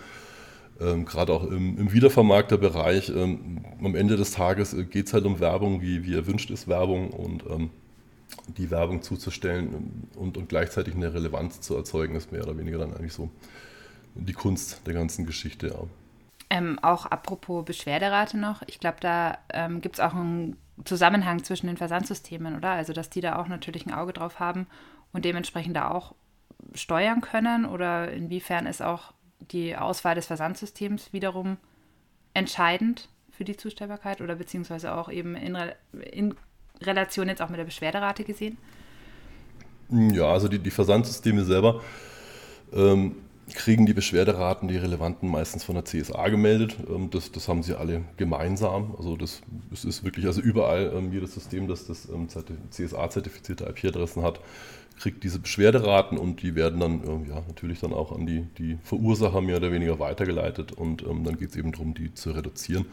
ähm, 0.81 1.05
gerade 1.05 1.33
auch 1.33 1.43
im, 1.43 1.77
im 1.77 1.93
Wiedervermarkterbereich. 1.93 3.09
Ähm, 3.09 3.63
am 3.83 3.95
Ende 3.95 4.15
des 4.17 4.31
Tages 4.31 4.73
äh, 4.73 4.83
geht 4.83 5.07
es 5.07 5.13
halt 5.13 5.25
um 5.25 5.39
Werbung, 5.39 5.81
wie, 5.81 6.03
wie 6.03 6.15
erwünscht 6.15 6.49
ist 6.49 6.67
Werbung 6.67 7.11
und 7.11 7.43
ähm, 7.49 7.69
die 8.57 8.71
Werbung 8.71 9.01
zuzustellen 9.01 10.07
und, 10.15 10.37
und 10.37 10.49
gleichzeitig 10.49 10.95
eine 10.95 11.13
Relevanz 11.13 11.61
zu 11.61 11.75
erzeugen, 11.75 12.15
ist 12.15 12.31
mehr 12.31 12.43
oder 12.43 12.57
weniger 12.57 12.77
dann 12.77 12.93
eigentlich 12.93 13.13
so 13.13 13.29
die 14.15 14.33
Kunst 14.33 14.81
der 14.85 14.93
ganzen 14.93 15.25
Geschichte. 15.25 15.67
Ja. 15.67 15.83
Ähm, 16.49 16.79
auch 16.81 17.05
apropos 17.05 17.63
Beschwerderate 17.63 18.37
noch, 18.37 18.61
ich 18.67 18.79
glaube, 18.79 18.97
da 18.99 19.37
ähm, 19.53 19.81
gibt 19.81 19.95
es 19.95 19.99
auch 19.99 20.13
einen 20.13 20.57
Zusammenhang 20.83 21.43
zwischen 21.43 21.67
den 21.67 21.77
Versandsystemen, 21.77 22.57
oder? 22.57 22.71
Also, 22.71 22.93
dass 22.93 23.09
die 23.09 23.21
da 23.21 23.37
auch 23.37 23.47
natürlich 23.47 23.85
ein 23.85 23.93
Auge 23.93 24.13
drauf 24.13 24.39
haben 24.39 24.67
und 25.13 25.25
dementsprechend 25.25 25.75
da 25.75 25.91
auch 25.91 26.15
steuern 26.73 27.21
können 27.21 27.65
oder 27.65 28.11
inwiefern 28.11 28.65
ist 28.65 28.81
auch 28.81 29.13
die 29.51 29.75
Auswahl 29.75 30.15
des 30.15 30.27
Versandsystems 30.27 31.13
wiederum 31.13 31.57
entscheidend 32.33 33.09
für 33.31 33.43
die 33.43 33.57
Zustellbarkeit 33.57 34.21
oder 34.21 34.35
beziehungsweise 34.35 34.93
auch 34.93 35.09
eben 35.09 35.35
in, 35.35 35.55
Re 35.55 35.75
in 36.11 36.35
Relation 36.81 37.27
jetzt 37.27 37.41
auch 37.41 37.49
mit 37.49 37.59
der 37.59 37.65
Beschwerderate 37.65 38.23
gesehen? 38.23 38.57
Ja, 39.89 40.31
also 40.31 40.47
die, 40.47 40.59
die 40.59 40.71
Versandsysteme 40.71 41.43
selber 41.43 41.81
ähm, 42.73 43.15
kriegen 43.53 43.85
die 43.85 43.93
Beschwerderaten, 43.93 44.67
die 44.67 44.77
relevanten, 44.77 45.29
meistens 45.29 45.63
von 45.63 45.75
der 45.75 45.85
CSA 45.85 46.29
gemeldet. 46.29 46.77
Ähm, 46.89 47.09
das, 47.09 47.31
das 47.31 47.47
haben 47.47 47.63
sie 47.63 47.75
alle 47.75 48.03
gemeinsam. 48.17 48.95
Also 48.97 49.17
das, 49.17 49.41
das 49.69 49.85
ist 49.85 50.03
wirklich, 50.03 50.25
also 50.25 50.41
überall 50.41 50.93
ähm, 50.95 51.11
jedes 51.11 51.33
System, 51.33 51.67
das 51.67 51.87
das 51.87 52.07
ähm, 52.09 52.27
CSA-zertifizierte 52.29 53.65
IP-Adressen 53.65 54.23
hat, 54.23 54.39
kriegt 55.01 55.23
diese 55.23 55.39
Beschwerderaten 55.39 56.17
und 56.17 56.43
die 56.43 56.55
werden 56.55 56.79
dann 56.79 57.25
ja, 57.27 57.41
natürlich 57.47 57.79
dann 57.79 57.91
auch 57.91 58.11
an 58.11 58.27
die, 58.27 58.45
die 58.59 58.77
Verursacher 58.83 59.41
mehr 59.41 59.57
oder 59.57 59.71
weniger 59.71 59.99
weitergeleitet 59.99 60.71
und 60.73 61.01
ähm, 61.03 61.23
dann 61.23 61.37
geht 61.37 61.49
es 61.49 61.55
eben 61.55 61.71
darum, 61.71 61.93
die 61.95 62.13
zu 62.13 62.31
reduzieren. 62.31 62.85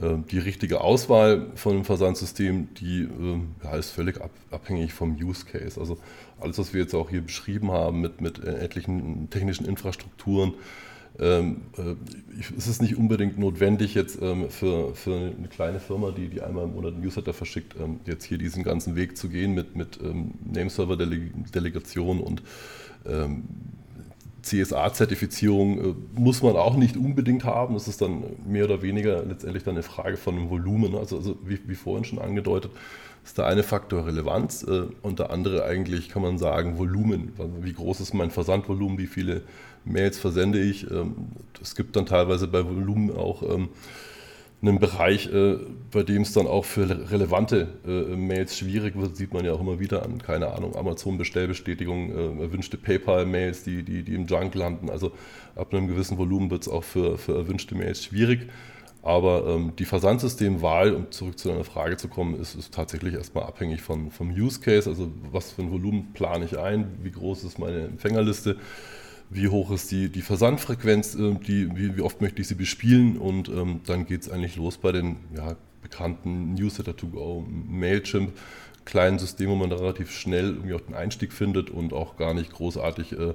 Ähm, 0.00 0.24
die 0.30 0.38
richtige 0.38 0.80
Auswahl 0.80 1.48
von 1.56 1.74
einem 1.74 1.84
Versandsystem, 1.84 2.68
die 2.74 3.02
ähm, 3.02 3.56
ja, 3.64 3.74
ist 3.74 3.90
völlig 3.90 4.20
abhängig 4.50 4.92
vom 4.92 5.16
Use 5.16 5.44
Case. 5.44 5.80
Also 5.80 5.98
alles, 6.38 6.58
was 6.58 6.72
wir 6.72 6.82
jetzt 6.82 6.94
auch 6.94 7.10
hier 7.10 7.22
beschrieben 7.22 7.72
haben 7.72 8.00
mit, 8.00 8.20
mit 8.20 8.42
äh, 8.42 8.58
etlichen 8.60 9.28
technischen 9.30 9.66
Infrastrukturen, 9.66 10.50
äh, 10.50 10.54
es 11.20 12.66
ist 12.66 12.80
nicht 12.80 12.96
unbedingt 12.96 13.38
notwendig 13.38 13.94
jetzt 13.94 14.20
ähm, 14.22 14.48
für, 14.48 14.94
für 14.94 15.14
eine 15.14 15.48
kleine 15.48 15.78
Firma, 15.78 16.12
die, 16.12 16.28
die 16.28 16.40
einmal 16.40 16.64
im 16.64 16.72
Monat 16.72 16.94
einen 16.94 17.02
Newsletter 17.02 17.34
verschickt, 17.34 17.74
ähm, 17.78 18.00
jetzt 18.06 18.24
hier 18.24 18.38
diesen 18.38 18.62
ganzen 18.62 18.96
Weg 18.96 19.18
zu 19.18 19.28
gehen 19.28 19.52
mit, 19.52 19.76
mit 19.76 19.98
ähm, 20.02 20.32
Nameserver-Delegation 20.50 22.20
und 22.20 22.42
CSA-Zertifizierung 24.42 25.78
äh, 25.78 25.94
muss 26.14 26.42
man 26.42 26.56
auch 26.56 26.76
nicht 26.76 26.96
unbedingt 26.96 27.44
haben. 27.44 27.74
Das 27.74 27.88
ist 27.88 28.00
dann 28.00 28.24
mehr 28.46 28.64
oder 28.64 28.82
weniger 28.82 29.24
letztendlich 29.24 29.64
dann 29.64 29.74
eine 29.74 29.82
Frage 29.82 30.16
von 30.16 30.36
dem 30.36 30.50
Volumen. 30.50 30.94
Also, 30.94 31.16
also 31.18 31.38
wie, 31.44 31.60
wie, 31.66 31.74
vorhin 31.74 32.04
schon 32.04 32.18
angedeutet, 32.18 32.70
ist 33.24 33.38
der 33.38 33.46
eine 33.46 33.62
Faktor 33.62 34.06
Relevanz 34.06 34.62
äh, 34.62 34.82
und 35.02 35.18
der 35.18 35.30
andere 35.30 35.64
eigentlich 35.64 36.08
kann 36.08 36.22
man 36.22 36.38
sagen 36.38 36.78
Volumen. 36.78 37.32
Also 37.38 37.52
wie 37.62 37.72
groß 37.72 38.00
ist 38.00 38.14
mein 38.14 38.30
Versandvolumen, 38.30 38.98
wie 38.98 39.06
viele 39.06 39.42
Mails 39.84 40.18
versende 40.18 40.60
ich. 40.60 40.90
Ähm, 40.90 41.14
es 41.60 41.74
gibt 41.74 41.96
dann 41.96 42.06
teilweise 42.06 42.48
bei 42.48 42.64
Volumen 42.64 43.14
auch 43.16 43.42
einen 44.62 44.78
Bereich, 44.78 45.32
äh, 45.32 45.58
bei 45.90 46.02
dem 46.02 46.22
es 46.22 46.32
dann 46.32 46.46
auch 46.46 46.64
für 46.64 47.10
relevante 47.10 47.68
äh, 47.86 48.14
Mails 48.14 48.58
schwierig 48.58 48.94
wird, 48.96 49.16
sieht 49.16 49.32
man 49.32 49.44
ja 49.44 49.52
auch 49.52 49.60
immer 49.60 49.80
wieder 49.80 50.04
an, 50.04 50.18
keine 50.20 50.52
Ahnung, 50.52 50.76
Amazon-Bestellbestätigung, 50.76 52.10
äh, 52.10 52.42
erwünschte 52.42 52.76
PayPal-Mails, 52.76 53.64
die, 53.64 53.82
die, 53.82 54.02
die 54.02 54.14
im 54.14 54.26
Junk 54.26 54.54
landen. 54.54 54.90
Also 54.90 55.12
ab 55.56 55.72
einem 55.72 55.88
gewissen 55.88 56.18
Volumen 56.18 56.50
wird 56.50 56.62
es 56.62 56.68
auch 56.68 56.84
für, 56.84 57.16
für 57.16 57.36
erwünschte 57.36 57.74
Mails 57.74 58.04
schwierig. 58.04 58.48
Aber 59.02 59.46
ähm, 59.46 59.72
die 59.78 59.86
Versandsystemwahl, 59.86 60.94
um 60.94 61.10
zurück 61.10 61.38
zu 61.38 61.48
deiner 61.48 61.64
Frage 61.64 61.96
zu 61.96 62.08
kommen, 62.08 62.38
ist, 62.38 62.54
ist 62.54 62.74
tatsächlich 62.74 63.14
erstmal 63.14 63.44
abhängig 63.44 63.80
von, 63.80 64.10
vom 64.10 64.30
Use 64.30 64.60
Case. 64.60 64.90
Also 64.90 65.10
was 65.32 65.52
für 65.52 65.62
ein 65.62 65.70
Volumen 65.70 66.12
plane 66.12 66.44
ich 66.44 66.58
ein, 66.58 66.98
wie 67.02 67.10
groß 67.10 67.44
ist 67.44 67.58
meine 67.58 67.84
Empfängerliste 67.84 68.56
wie 69.30 69.48
hoch 69.48 69.70
ist 69.70 69.90
die, 69.92 70.08
die 70.08 70.22
Versandfrequenz, 70.22 71.14
äh, 71.14 71.34
die, 71.34 71.74
wie, 71.76 71.96
wie, 71.96 72.00
oft 72.00 72.20
möchte 72.20 72.42
ich 72.42 72.48
sie 72.48 72.56
bespielen 72.56 73.16
und 73.16 73.48
ähm, 73.48 73.80
dann 73.86 74.04
geht 74.04 74.22
es 74.22 74.30
eigentlich 74.30 74.56
los 74.56 74.76
bei 74.76 74.92
den 74.92 75.16
ja, 75.34 75.56
bekannten 75.82 76.54
Newsletter 76.54 76.96
to 76.96 77.06
go, 77.06 77.46
Mailchimp, 77.48 78.32
kleinen 78.84 79.18
Systemen, 79.18 79.52
wo 79.52 79.56
man 79.56 79.70
da 79.70 79.76
relativ 79.76 80.10
schnell 80.10 80.54
irgendwie 80.54 80.74
auch 80.74 80.80
den 80.80 80.94
Einstieg 80.94 81.32
findet 81.32 81.70
und 81.70 81.92
auch 81.92 82.16
gar 82.16 82.34
nicht 82.34 82.52
großartig 82.52 83.12
äh, 83.12 83.34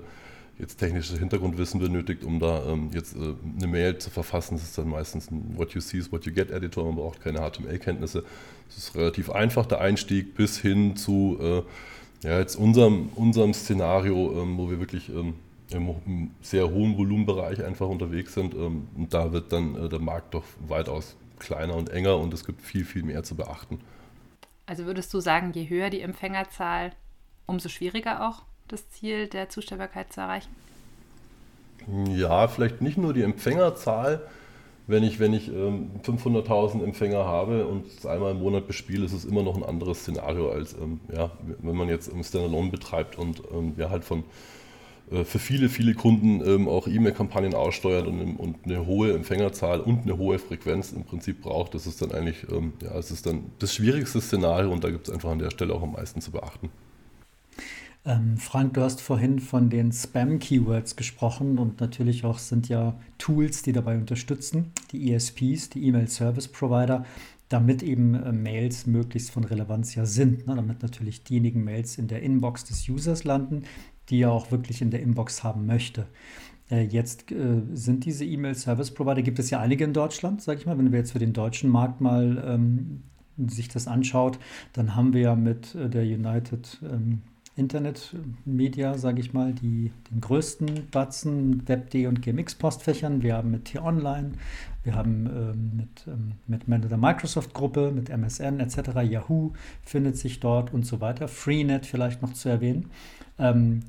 jetzt 0.59 0.77
technisches 0.77 1.17
Hintergrundwissen 1.19 1.79
benötigt, 1.79 2.23
um 2.23 2.39
da 2.39 2.63
ähm, 2.65 2.89
jetzt 2.93 3.15
äh, 3.15 3.33
eine 3.57 3.67
Mail 3.67 3.97
zu 3.97 4.09
verfassen. 4.09 4.55
Das 4.55 4.63
ist 4.63 4.77
dann 4.77 4.89
meistens 4.89 5.31
ein 5.31 5.57
What 5.57 5.73
You 5.73 5.81
See 5.81 5.97
is 5.97 6.11
What 6.11 6.25
You 6.25 6.33
Get 6.33 6.51
Editor, 6.51 6.85
man 6.85 6.95
braucht 6.95 7.21
keine 7.21 7.39
HTML-Kenntnisse. 7.39 8.23
Es 8.69 8.77
ist 8.77 8.95
relativ 8.95 9.29
einfach 9.29 9.65
der 9.65 9.81
Einstieg 9.81 10.35
bis 10.35 10.57
hin 10.57 10.95
zu 10.95 11.37
äh, 11.41 12.27
ja, 12.27 12.39
jetzt 12.39 12.55
unserem, 12.55 13.09
unserem 13.15 13.53
Szenario, 13.53 14.41
ähm, 14.41 14.57
wo 14.57 14.69
wir 14.69 14.79
wirklich 14.79 15.09
ähm, 15.09 15.35
im 15.71 16.31
sehr 16.41 16.69
hohen 16.69 16.97
Volumenbereich 16.97 17.63
einfach 17.63 17.87
unterwegs 17.87 18.33
sind. 18.33 18.53
Ähm, 18.53 18.87
und 18.95 19.13
da 19.13 19.31
wird 19.31 19.51
dann 19.51 19.75
äh, 19.75 19.89
der 19.89 19.99
Markt 19.99 20.33
doch 20.33 20.43
weitaus 20.67 21.15
kleiner 21.39 21.75
und 21.75 21.89
enger 21.89 22.17
und 22.17 22.33
es 22.33 22.45
gibt 22.45 22.61
viel, 22.61 22.85
viel 22.85 23.03
mehr 23.03 23.23
zu 23.23 23.35
beachten. 23.35 23.79
Also 24.65 24.85
würdest 24.85 25.13
du 25.13 25.19
sagen, 25.19 25.51
je 25.53 25.69
höher 25.69 25.89
die 25.89 26.01
Empfängerzahl, 26.01 26.91
umso 27.45 27.69
schwieriger 27.69 28.27
auch 28.27 28.43
das 28.67 28.89
Ziel 28.89 29.27
der 29.27 29.49
Zustellbarkeit 29.49 30.11
zu 30.11 30.21
erreichen? 30.21 30.49
Ja, 32.15 32.47
vielleicht 32.47 32.81
nicht 32.81 32.97
nur 32.97 33.13
die 33.13 33.21
Empfängerzahl. 33.21 34.21
Wenn 34.87 35.03
ich, 35.03 35.19
wenn 35.19 35.33
ich 35.33 35.49
ähm, 35.49 35.91
500.000 36.03 36.83
Empfänger 36.83 37.25
habe 37.25 37.65
und 37.65 37.87
es 37.87 38.05
einmal 38.05 38.31
im 38.31 38.39
Monat 38.39 38.67
bespiele, 38.67 39.05
ist 39.05 39.13
es 39.13 39.25
immer 39.25 39.41
noch 39.41 39.55
ein 39.55 39.63
anderes 39.63 40.01
Szenario, 40.01 40.51
als 40.51 40.73
ähm, 40.73 40.99
ja, 41.11 41.31
wenn 41.59 41.75
man 41.75 41.89
jetzt 41.89 42.07
im 42.07 42.23
Standalone 42.23 42.69
betreibt 42.69 43.17
und 43.17 43.41
ähm, 43.51 43.73
ja, 43.77 43.89
halt 43.89 44.03
von 44.03 44.23
für 45.09 45.39
viele, 45.39 45.69
viele 45.69 45.93
Kunden 45.93 46.41
ähm, 46.45 46.67
auch 46.67 46.87
E-Mail-Kampagnen 46.87 47.53
aussteuert 47.53 48.07
und, 48.07 48.37
und, 48.37 48.65
eine 48.65 48.85
hohe 48.85 49.13
Empfängerzahl 49.13 49.79
und 49.79 50.03
eine 50.03 50.17
hohe 50.17 50.39
Frequenz 50.39 50.91
im 50.91 51.03
Prinzip 51.03 51.41
braucht, 51.41 51.75
das 51.75 51.85
ist 51.85 52.01
dann 52.01 52.11
eigentlich, 52.11 52.45
ähm, 52.51 52.73
ja, 52.81 52.97
es 52.97 53.11
ist 53.11 53.25
dann 53.27 53.43
das 53.59 53.75
schwierigste 53.75 54.19
Szenario 54.19 54.71
und 54.71 54.83
da 54.83 54.89
gibt 54.89 55.07
es 55.07 55.13
einfach 55.13 55.29
an 55.29 55.39
der 55.39 55.51
Stelle 55.51 55.73
auch 55.75 55.83
am 55.83 55.91
meisten 55.91 56.21
zu 56.21 56.31
beachten. 56.31 56.69
Ähm, 58.05 58.37
Frank, 58.37 58.75
du 58.75 58.81
hast 58.81 59.01
vorhin 59.01 59.39
von 59.39 59.69
den 59.69 59.91
Spam-Keywords 59.91 60.95
gesprochen 60.95 61.57
und 61.57 61.79
natürlich 61.81 62.23
auch 62.23 62.37
sind 62.37 62.69
ja 62.69 62.95
Tools, 63.17 63.63
die 63.63 63.73
dabei 63.73 63.97
unterstützen, 63.97 64.71
die 64.91 65.11
ESPs, 65.11 65.69
die 65.71 65.87
E-Mail-Service-Provider, 65.87 67.03
damit 67.49 67.81
eben 67.81 68.13
äh, 68.15 68.31
Mails 68.31 68.85
möglichst 68.85 69.31
von 69.31 69.43
Relevanz 69.43 69.95
ja 69.95 70.05
sind, 70.05 70.45
ne? 70.47 70.55
damit 70.55 70.83
natürlich 70.83 71.23
diejenigen 71.23 71.63
Mails 71.63 71.97
in 71.97 72.07
der 72.07 72.21
Inbox 72.21 72.65
des 72.65 72.87
Users 72.87 73.23
landen, 73.23 73.63
die 74.09 74.21
er 74.21 74.31
auch 74.31 74.51
wirklich 74.51 74.81
in 74.81 74.91
der 74.91 75.01
Inbox 75.01 75.43
haben 75.43 75.65
möchte. 75.65 76.07
Äh, 76.69 76.83
jetzt 76.83 77.31
äh, 77.31 77.61
sind 77.73 78.05
diese 78.05 78.25
E-Mail-Service-Provider, 78.25 79.21
gibt 79.21 79.39
es 79.39 79.49
ja 79.49 79.59
einige 79.59 79.83
in 79.83 79.93
Deutschland, 79.93 80.41
sage 80.41 80.59
ich 80.59 80.65
mal, 80.65 80.77
wenn 80.77 80.91
wir 80.91 80.99
jetzt 80.99 81.11
für 81.11 81.19
den 81.19 81.33
deutschen 81.33 81.69
Markt 81.69 82.01
mal 82.01 82.43
ähm, 82.47 83.03
sich 83.37 83.67
das 83.67 83.87
anschaut, 83.87 84.39
dann 84.73 84.95
haben 84.95 85.13
wir 85.13 85.21
ja 85.21 85.35
mit 85.35 85.75
äh, 85.75 85.89
der 85.89 86.03
United 86.03 86.79
ähm, 86.83 87.21
Internet-Media, 87.57 88.97
sage 88.97 89.21
ich 89.21 89.33
mal, 89.33 89.53
die 89.53 89.91
den 90.11 90.19
größten 90.19 90.89
Batzen 90.91 91.65
Web.de 91.67 92.07
und 92.07 92.21
GMX-Postfächern. 92.21 93.21
Wir 93.21 93.35
haben 93.35 93.51
mit 93.51 93.65
T-Online, 93.65 94.33
wir 94.83 94.95
haben 94.95 95.25
ähm, 95.27 95.71
mit, 95.77 96.05
ähm, 96.07 96.33
mit 96.67 96.91
der 96.91 96.97
Microsoft-Gruppe, 96.97 97.91
mit 97.91 98.09
MSN 98.09 98.59
etc., 98.59 99.01
Yahoo 99.03 99.53
findet 99.83 100.17
sich 100.17 100.41
dort 100.41 100.73
und 100.73 100.85
so 100.85 100.99
weiter. 100.99 101.29
Freenet 101.29 101.85
vielleicht 101.85 102.21
noch 102.21 102.33
zu 102.33 102.49
erwähnen. 102.49 102.89
Ähm, 103.39 103.81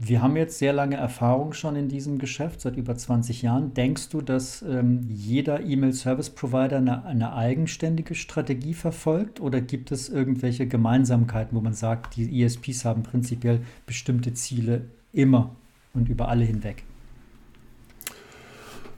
wir 0.00 0.22
haben 0.22 0.36
jetzt 0.36 0.58
sehr 0.58 0.72
lange 0.72 0.96
Erfahrung 0.96 1.52
schon 1.52 1.74
in 1.74 1.88
diesem 1.88 2.18
Geschäft, 2.18 2.60
seit 2.60 2.76
über 2.76 2.94
20 2.94 3.42
Jahren. 3.42 3.74
Denkst 3.74 4.10
du, 4.10 4.20
dass 4.20 4.62
ähm, 4.62 5.08
jeder 5.10 5.60
E-Mail-Service-Provider 5.60 6.76
eine, 6.76 7.04
eine, 7.04 7.34
eigenständige 7.34 8.14
Strategie 8.14 8.74
verfolgt 8.74 9.40
oder 9.40 9.60
gibt 9.60 9.90
es 9.90 10.08
irgendwelche 10.08 10.68
Gemeinsamkeiten, 10.68 11.56
wo 11.58 11.60
man 11.60 11.74
sagt, 11.74 12.14
die 12.14 12.42
ESPs 12.42 12.84
haben 12.84 13.02
prinzipiell 13.02 13.60
bestimmte 13.86 14.34
Ziele 14.34 14.84
immer 15.12 15.56
und 15.94 16.08
über 16.08 16.28
alle 16.28 16.44
hinweg? 16.44 16.84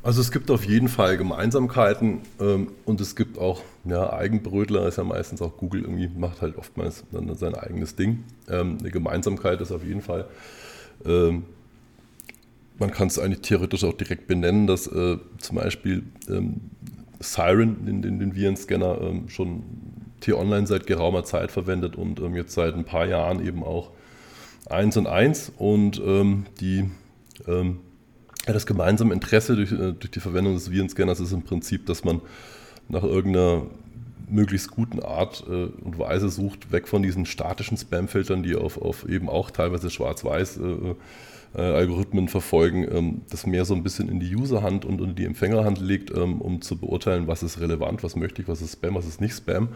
Also 0.03 0.23
es 0.23 0.33
gibt 0.33 0.51
auf 0.51 0.65
jeden 0.65 0.89
Fall 0.89 1.19
Gemeinsamkeiten 1.19 2.21
ähm, 2.41 2.69
und 2.87 3.03
es 3.03 3.17
gibt 3.17 3.39
auch 3.39 3.63
ja, 3.85 4.11
Eigenbrötler, 4.13 4.87
ist 4.87 4.97
ja 4.97 5.05
meistens 5.05 5.43
auch 5.43 5.59
Google 5.59 5.83
irgendwie, 5.83 6.09
macht 6.09 6.41
halt 6.41 6.57
oftmals 6.57 7.05
dann 7.13 7.35
sein 7.35 7.55
eigenes 7.55 7.97
Ding. 7.97 8.25
Ähm, 8.49 8.79
eine 8.81 8.91
Gemeinsamkeit 8.91 9.61
ist 9.61 9.73
auf 9.73 9.85
jeden 9.85 10.01
Fall, 10.01 10.27
ähm, 11.05 11.45
man 12.79 12.91
kann 12.91 13.09
es 13.09 13.19
eigentlich 13.19 13.43
theoretisch 13.43 13.85
auch 13.85 13.93
direkt 13.93 14.27
benennen, 14.27 14.67
dass 14.67 14.87
äh, 14.87 15.19
zum 15.37 15.57
Beispiel 15.57 16.03
ähm, 16.31 16.63
Siren, 17.19 17.85
den, 17.85 18.01
den, 18.01 18.19
den 18.19 18.35
Virenscanner, 18.35 18.99
ähm, 19.03 19.29
schon 19.29 19.63
T-Online 20.21 20.67
seit 20.67 20.87
geraumer 20.87 21.25
Zeit 21.25 21.51
verwendet 21.51 21.97
und 21.97 22.21
ähm, 22.21 22.35
jetzt 22.35 22.55
seit 22.55 22.75
ein 22.75 22.85
paar 22.85 23.05
Jahren 23.05 23.47
eben 23.47 23.63
auch 23.63 23.91
1 24.71 24.97
und 24.97 25.07
1 25.07 25.53
und 25.59 26.01
die 26.61 26.89
ja, 28.47 28.53
das 28.53 28.67
gemeinsame 28.67 29.15
Interesse 29.15 29.57
durch, 29.57 29.73
äh, 29.73 29.93
durch 29.93 30.11
die 30.11 30.21
Verwendung 30.21 30.55
des 30.55 30.71
Virenscanners 30.71 31.21
ist 31.21 31.33
im 31.33 31.43
Prinzip, 31.43 31.87
dass 31.87 32.05
man 32.05 32.21
nach 32.89 33.03
irgendeiner 33.03 33.63
möglichst 34.29 34.71
guten 34.71 35.01
Art 35.01 35.45
äh, 35.49 35.67
und 35.67 35.99
Weise 35.99 36.29
sucht, 36.29 36.73
weg 36.73 36.89
von 36.89 37.03
diesen 37.03 37.27
statischen 37.27 37.77
Spam-Filtern, 37.77 38.43
die 38.43 38.55
auf, 38.55 38.81
auf 38.81 39.09
eben 39.09 39.29
auch 39.29 39.51
teilweise 39.51 39.91
schwarz-weiß 39.91 40.59
äh, 40.59 40.95
äh, 41.57 41.61
Algorithmen 41.61 42.29
verfolgen, 42.29 42.87
ähm, 42.91 43.23
das 43.31 43.47
mehr 43.47 43.65
so 43.65 43.75
ein 43.75 43.83
bisschen 43.83 44.09
in 44.09 44.21
die 44.21 44.35
Userhand 44.35 44.85
und 44.85 45.01
in 45.01 45.15
die 45.17 45.25
Empfängerhand 45.25 45.81
legt, 45.81 46.17
ähm, 46.17 46.41
um 46.41 46.63
zu 46.63 46.77
beurteilen, 46.77 47.27
was 47.27 47.43
ist 47.43 47.61
relevant, 47.61 48.05
was 48.05 48.17
möchte 48.17 48.41
ich, 48.41 48.49
was 48.49 48.63
ist 48.63 48.75
Spam, 48.75 48.95
was 48.95 49.07
ist 49.07 49.21
nicht 49.21 49.37
Spam. 49.37 49.71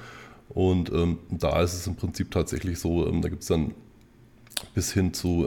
Und 0.50 0.92
ähm, 0.92 1.18
da 1.30 1.62
ist 1.62 1.74
es 1.74 1.86
im 1.86 1.96
Prinzip 1.96 2.30
tatsächlich 2.30 2.78
so, 2.78 3.06
ähm, 3.08 3.22
da 3.22 3.28
gibt 3.28 3.42
es 3.42 3.48
dann 3.48 3.72
bis 4.74 4.92
hin 4.92 5.12
zu 5.12 5.46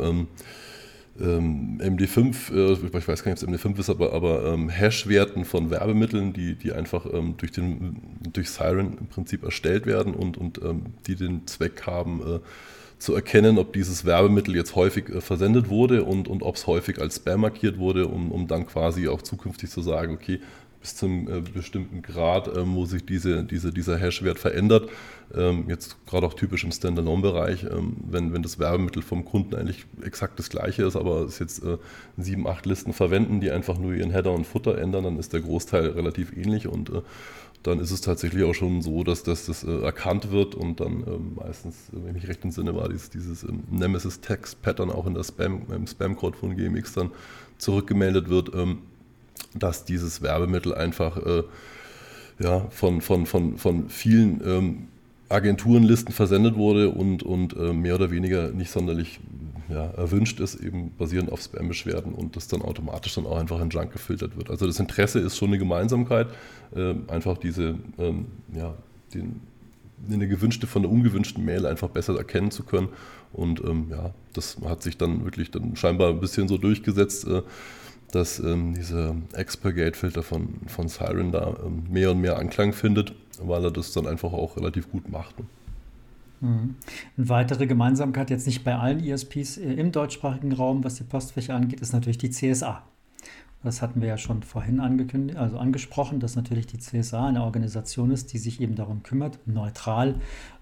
ähm, 1.19 1.79
ähm, 1.81 1.97
MD5, 1.97 2.53
äh, 2.53 2.73
ich 2.73 3.07
weiß 3.07 3.23
gar 3.23 3.31
nicht, 3.31 3.43
ob 3.43 3.49
es 3.49 3.63
MD5 3.63 3.79
ist, 3.79 3.89
aber, 3.89 4.13
aber 4.13 4.53
ähm, 4.53 4.69
Hash-Werten 4.69 5.45
von 5.45 5.69
Werbemitteln, 5.69 6.33
die, 6.33 6.55
die 6.55 6.73
einfach 6.73 7.05
ähm, 7.11 7.35
durch, 7.37 7.51
den, 7.51 7.97
durch 8.33 8.49
Siren 8.49 8.97
im 8.99 9.07
Prinzip 9.07 9.43
erstellt 9.43 9.85
werden 9.85 10.13
und, 10.13 10.37
und 10.37 10.61
ähm, 10.63 10.87
die 11.07 11.15
den 11.15 11.47
Zweck 11.47 11.85
haben, 11.85 12.21
äh, 12.21 12.39
zu 12.99 13.13
erkennen, 13.13 13.59
ob 13.59 13.73
dieses 13.73 14.05
Werbemittel 14.05 14.55
jetzt 14.55 14.75
häufig 14.75 15.09
äh, 15.09 15.21
versendet 15.21 15.69
wurde 15.69 16.03
und, 16.03 16.27
und 16.27 16.43
ob 16.43 16.55
es 16.55 16.67
häufig 16.67 16.99
als 16.99 17.17
Spam 17.17 17.41
markiert 17.41 17.77
wurde, 17.77 18.07
um, 18.07 18.31
um 18.31 18.47
dann 18.47 18.65
quasi 18.65 19.07
auch 19.07 19.21
zukünftig 19.21 19.69
zu 19.69 19.81
sagen, 19.81 20.15
okay, 20.15 20.39
bis 20.79 20.95
zum 20.95 21.27
äh, 21.27 21.41
bestimmten 21.41 22.01
Grad, 22.01 22.55
ähm, 22.55 22.75
wo 22.75 22.85
sich 22.85 23.05
diese, 23.05 23.43
diese, 23.43 23.71
dieser 23.71 23.97
Hash-Wert 23.97 24.39
verändert. 24.39 24.89
Ähm, 25.35 25.65
jetzt 25.67 25.97
gerade 26.05 26.25
auch 26.25 26.33
typisch 26.33 26.63
im 26.63 26.71
Standalone-Bereich, 26.71 27.63
ähm, 27.63 27.97
wenn, 28.09 28.33
wenn 28.33 28.43
das 28.43 28.59
Werbemittel 28.59 29.01
vom 29.01 29.25
Kunden 29.25 29.55
eigentlich 29.55 29.85
exakt 30.01 30.39
das 30.39 30.49
gleiche 30.49 30.85
ist, 30.85 30.95
aber 30.95 31.21
es 31.21 31.39
jetzt 31.39 31.63
äh, 31.63 31.77
sieben, 32.17 32.47
acht 32.47 32.65
Listen 32.65 32.93
verwenden, 32.93 33.41
die 33.41 33.51
einfach 33.51 33.77
nur 33.77 33.93
ihren 33.93 34.11
Header 34.11 34.31
und 34.31 34.45
Futter 34.45 34.77
ändern, 34.77 35.03
dann 35.03 35.19
ist 35.19 35.33
der 35.33 35.41
Großteil 35.41 35.87
relativ 35.87 36.35
ähnlich 36.35 36.67
und 36.67 36.89
äh, 36.89 37.01
dann 37.63 37.79
ist 37.79 37.91
es 37.91 38.01
tatsächlich 38.01 38.43
auch 38.43 38.53
schon 38.53 38.81
so, 38.81 39.03
dass, 39.03 39.23
dass 39.23 39.47
das 39.47 39.63
äh, 39.63 39.81
erkannt 39.81 40.31
wird 40.31 40.55
und 40.55 40.79
dann 40.79 41.03
ähm, 41.05 41.31
meistens, 41.35 41.75
wenn 41.91 42.15
ich 42.15 42.27
recht 42.27 42.43
entsinne, 42.43 42.75
war 42.75 42.87
dieses, 42.87 43.09
dieses 43.09 43.43
ähm, 43.43 43.63
Nemesis-Text-Pattern 43.69 44.89
auch 44.89 45.05
in 45.05 45.13
der 45.13 45.23
Spam, 45.23 45.63
im 45.69 45.85
Spam-Code 45.87 46.37
von 46.37 46.55
GMX 46.55 46.93
dann 46.93 47.11
zurückgemeldet 47.57 48.29
wird. 48.29 48.51
Dass 49.53 49.85
dieses 49.85 50.21
Werbemittel 50.21 50.73
einfach 50.73 51.17
äh, 51.17 51.43
ja, 52.39 52.67
von, 52.69 53.01
von, 53.01 53.25
von, 53.25 53.57
von 53.57 53.89
vielen 53.89 54.41
ähm, 54.45 54.87
Agenturenlisten 55.29 56.13
versendet 56.13 56.55
wurde 56.55 56.89
und, 56.89 57.23
und 57.23 57.55
äh, 57.55 57.73
mehr 57.73 57.95
oder 57.95 58.11
weniger 58.11 58.49
nicht 58.51 58.71
sonderlich 58.71 59.19
ja, 59.69 59.85
erwünscht 59.85 60.39
ist, 60.39 60.55
eben 60.55 60.91
basierend 60.97 61.31
auf 61.31 61.41
Spam-Beschwerden 61.41 62.13
und 62.13 62.35
das 62.35 62.47
dann 62.47 62.61
automatisch 62.61 63.15
dann 63.15 63.25
auch 63.25 63.37
einfach 63.37 63.59
in 63.59 63.69
Junk 63.69 63.91
gefiltert 63.91 64.37
wird. 64.37 64.49
Also 64.49 64.65
das 64.65 64.79
Interesse 64.79 65.19
ist 65.19 65.37
schon 65.37 65.49
eine 65.49 65.57
Gemeinsamkeit, 65.57 66.27
äh, 66.75 66.93
einfach 67.07 67.37
diese, 67.37 67.75
ähm, 67.97 68.27
ja, 68.55 68.73
den, 69.13 69.41
eine 70.09 70.27
gewünschte 70.27 70.67
von 70.67 70.83
der 70.83 70.91
ungewünschten 70.91 71.43
Mail 71.43 71.65
einfach 71.65 71.89
besser 71.89 72.15
erkennen 72.17 72.51
zu 72.51 72.63
können. 72.63 72.89
Und 73.33 73.61
ähm, 73.61 73.87
ja, 73.89 74.11
das 74.33 74.57
hat 74.63 74.83
sich 74.83 74.97
dann 74.97 75.25
wirklich 75.25 75.51
dann 75.51 75.75
scheinbar 75.75 76.11
ein 76.11 76.19
bisschen 76.19 76.47
so 76.47 76.57
durchgesetzt. 76.57 77.27
Äh, 77.27 77.41
dass 78.11 78.39
ähm, 78.39 78.73
dieser 78.73 79.15
Expurgate-Filter 79.33 80.23
von, 80.23 80.47
von 80.67 80.87
Siren 80.87 81.31
da 81.31 81.55
ähm, 81.65 81.83
mehr 81.89 82.11
und 82.11 82.21
mehr 82.21 82.37
Anklang 82.37 82.73
findet, 82.73 83.13
weil 83.41 83.63
er 83.63 83.71
das 83.71 83.91
dann 83.93 84.07
einfach 84.07 84.31
auch 84.33 84.55
relativ 84.57 84.89
gut 84.91 85.09
macht. 85.09 85.37
Ne? 85.39 85.45
Mhm. 86.39 86.75
Eine 87.17 87.29
weitere 87.29 87.67
Gemeinsamkeit, 87.67 88.29
jetzt 88.29 88.45
nicht 88.45 88.63
bei 88.63 88.75
allen 88.75 89.03
ESPs 89.03 89.57
äh, 89.57 89.73
im 89.73 89.91
deutschsprachigen 89.91 90.53
Raum, 90.53 90.83
was 90.83 90.95
die 90.95 91.03
Postfächer 91.03 91.55
angeht, 91.55 91.81
ist 91.81 91.93
natürlich 91.93 92.17
die 92.17 92.29
CSA. 92.29 92.83
Das 93.63 93.81
hatten 93.81 94.01
wir 94.01 94.07
ja 94.07 94.17
schon 94.17 94.43
vorhin 94.43 94.79
angekündigt, 94.79 95.37
also 95.37 95.57
angesprochen, 95.57 96.19
dass 96.19 96.35
natürlich 96.35 96.67
die 96.67 96.77
CSA 96.77 97.27
eine 97.27 97.43
Organisation 97.43 98.11
ist, 98.11 98.31
die 98.31 98.37
sich 98.37 98.61
eben 98.61 98.75
darum 98.75 99.01
kümmert, 99.01 99.39
neutral, 99.45 100.15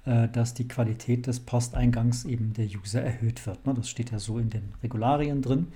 dass 0.06 0.54
die 0.54 0.68
Qualität 0.68 1.28
des 1.28 1.40
Posteingangs 1.40 2.26
eben 2.26 2.54
der 2.54 2.68
User 2.68 3.02
erhöht 3.02 3.46
wird. 3.48 3.66
Ne? 3.66 3.74
Das 3.74 3.90
steht 3.90 4.12
ja 4.12 4.20
so 4.20 4.38
in 4.38 4.50
den 4.50 4.74
Regularien 4.84 5.42
drin. 5.42 5.68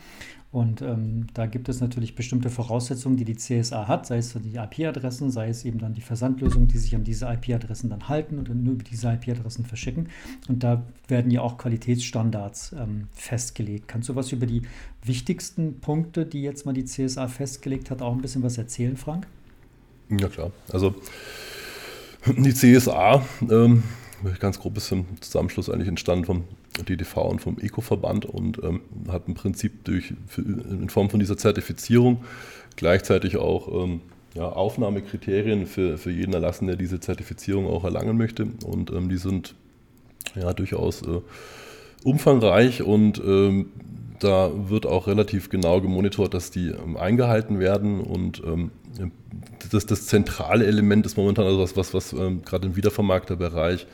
Und 0.51 0.81
ähm, 0.81 1.27
da 1.35 1.45
gibt 1.45 1.69
es 1.69 1.79
natürlich 1.79 2.15
bestimmte 2.15 2.49
Voraussetzungen, 2.49 3.17
die 3.17 3.25
die 3.25 3.35
CSA 3.35 3.87
hat, 3.87 4.07
sei 4.07 4.17
es 4.17 4.33
die 4.33 4.55
IP-Adressen, 4.55 5.29
sei 5.29 5.49
es 5.49 5.63
eben 5.63 5.77
dann 5.77 5.93
die 5.93 6.01
Versandlösungen, 6.01 6.67
die 6.67 6.79
sich 6.79 6.95
an 6.95 7.03
diese 7.03 7.27
IP-Adressen 7.27 7.91
dann 7.91 8.09
halten 8.09 8.39
und 8.39 8.63
nur 8.63 8.73
über 8.73 8.83
diese 8.83 9.11
IP-Adressen 9.11 9.65
verschicken. 9.65 10.09
Und 10.47 10.63
da 10.63 10.81
werden 11.07 11.29
ja 11.29 11.41
auch 11.41 11.59
Qualitätsstandards 11.59 12.73
ähm, 12.73 13.09
festgelegt. 13.13 13.87
Kannst 13.87 14.09
du 14.09 14.15
was 14.15 14.31
über 14.31 14.47
die 14.47 14.63
wichtigsten 15.03 15.81
Punkte, 15.81 16.25
die 16.25 16.41
jetzt 16.41 16.65
mal 16.65 16.73
die 16.73 16.85
CSA 16.85 17.27
festgelegt 17.27 17.91
hat, 17.91 18.01
auch 18.01 18.13
ein 18.13 18.21
bisschen 18.21 18.41
was 18.41 18.57
erzählen, 18.57 18.97
Frank? 18.97 19.27
Ja 20.09 20.29
klar. 20.29 20.51
Also 20.73 20.95
die 22.25 22.53
CSA 22.55 23.23
ähm, 23.41 23.83
ganz 24.39 24.59
grob 24.59 24.77
ist 24.77 24.91
ein 24.91 25.05
Zusammenschluss 25.21 25.69
eigentlich 25.69 25.87
entstanden 25.87 26.25
vom 26.25 26.43
DDV 26.87 27.17
und 27.17 27.41
vom 27.41 27.57
Eco-Verband 27.59 28.25
und 28.25 28.61
ähm, 28.63 28.81
hat 29.09 29.27
im 29.27 29.33
Prinzip 29.33 29.83
durch, 29.85 30.13
für, 30.27 30.41
in 30.41 30.89
Form 30.89 31.09
von 31.09 31.19
dieser 31.19 31.37
Zertifizierung 31.37 32.23
gleichzeitig 32.75 33.37
auch 33.37 33.83
ähm, 33.83 34.01
ja, 34.35 34.47
Aufnahmekriterien 34.47 35.65
für, 35.65 35.97
für 35.97 36.11
jeden 36.11 36.33
erlassen, 36.33 36.67
der 36.67 36.75
diese 36.75 36.99
Zertifizierung 36.99 37.67
auch 37.67 37.83
erlangen 37.83 38.17
möchte. 38.17 38.47
Und 38.65 38.91
ähm, 38.91 39.09
die 39.09 39.17
sind 39.17 39.55
ja 40.35 40.53
durchaus 40.53 41.01
äh, 41.01 41.21
umfangreich 42.03 42.83
und 42.83 43.19
ähm, 43.19 43.71
da 44.19 44.51
wird 44.69 44.85
auch 44.85 45.07
relativ 45.07 45.49
genau 45.49 45.81
gemonitort, 45.81 46.33
dass 46.33 46.51
die 46.51 46.69
ähm, 46.69 46.97
eingehalten 46.97 47.59
werden 47.59 48.01
und 48.01 48.41
ähm, 48.45 48.71
das, 49.71 49.85
das 49.85 50.07
zentrale 50.07 50.65
Element 50.65 51.05
ist 51.05 51.17
momentan 51.17 51.45
also 51.45 51.59
was, 51.59 51.77
was, 51.77 51.93
was 51.93 52.13
ähm, 52.13 52.43
gerade 52.43 52.67
im 52.67 52.75
Wiedervermarkterbereich 52.75 53.87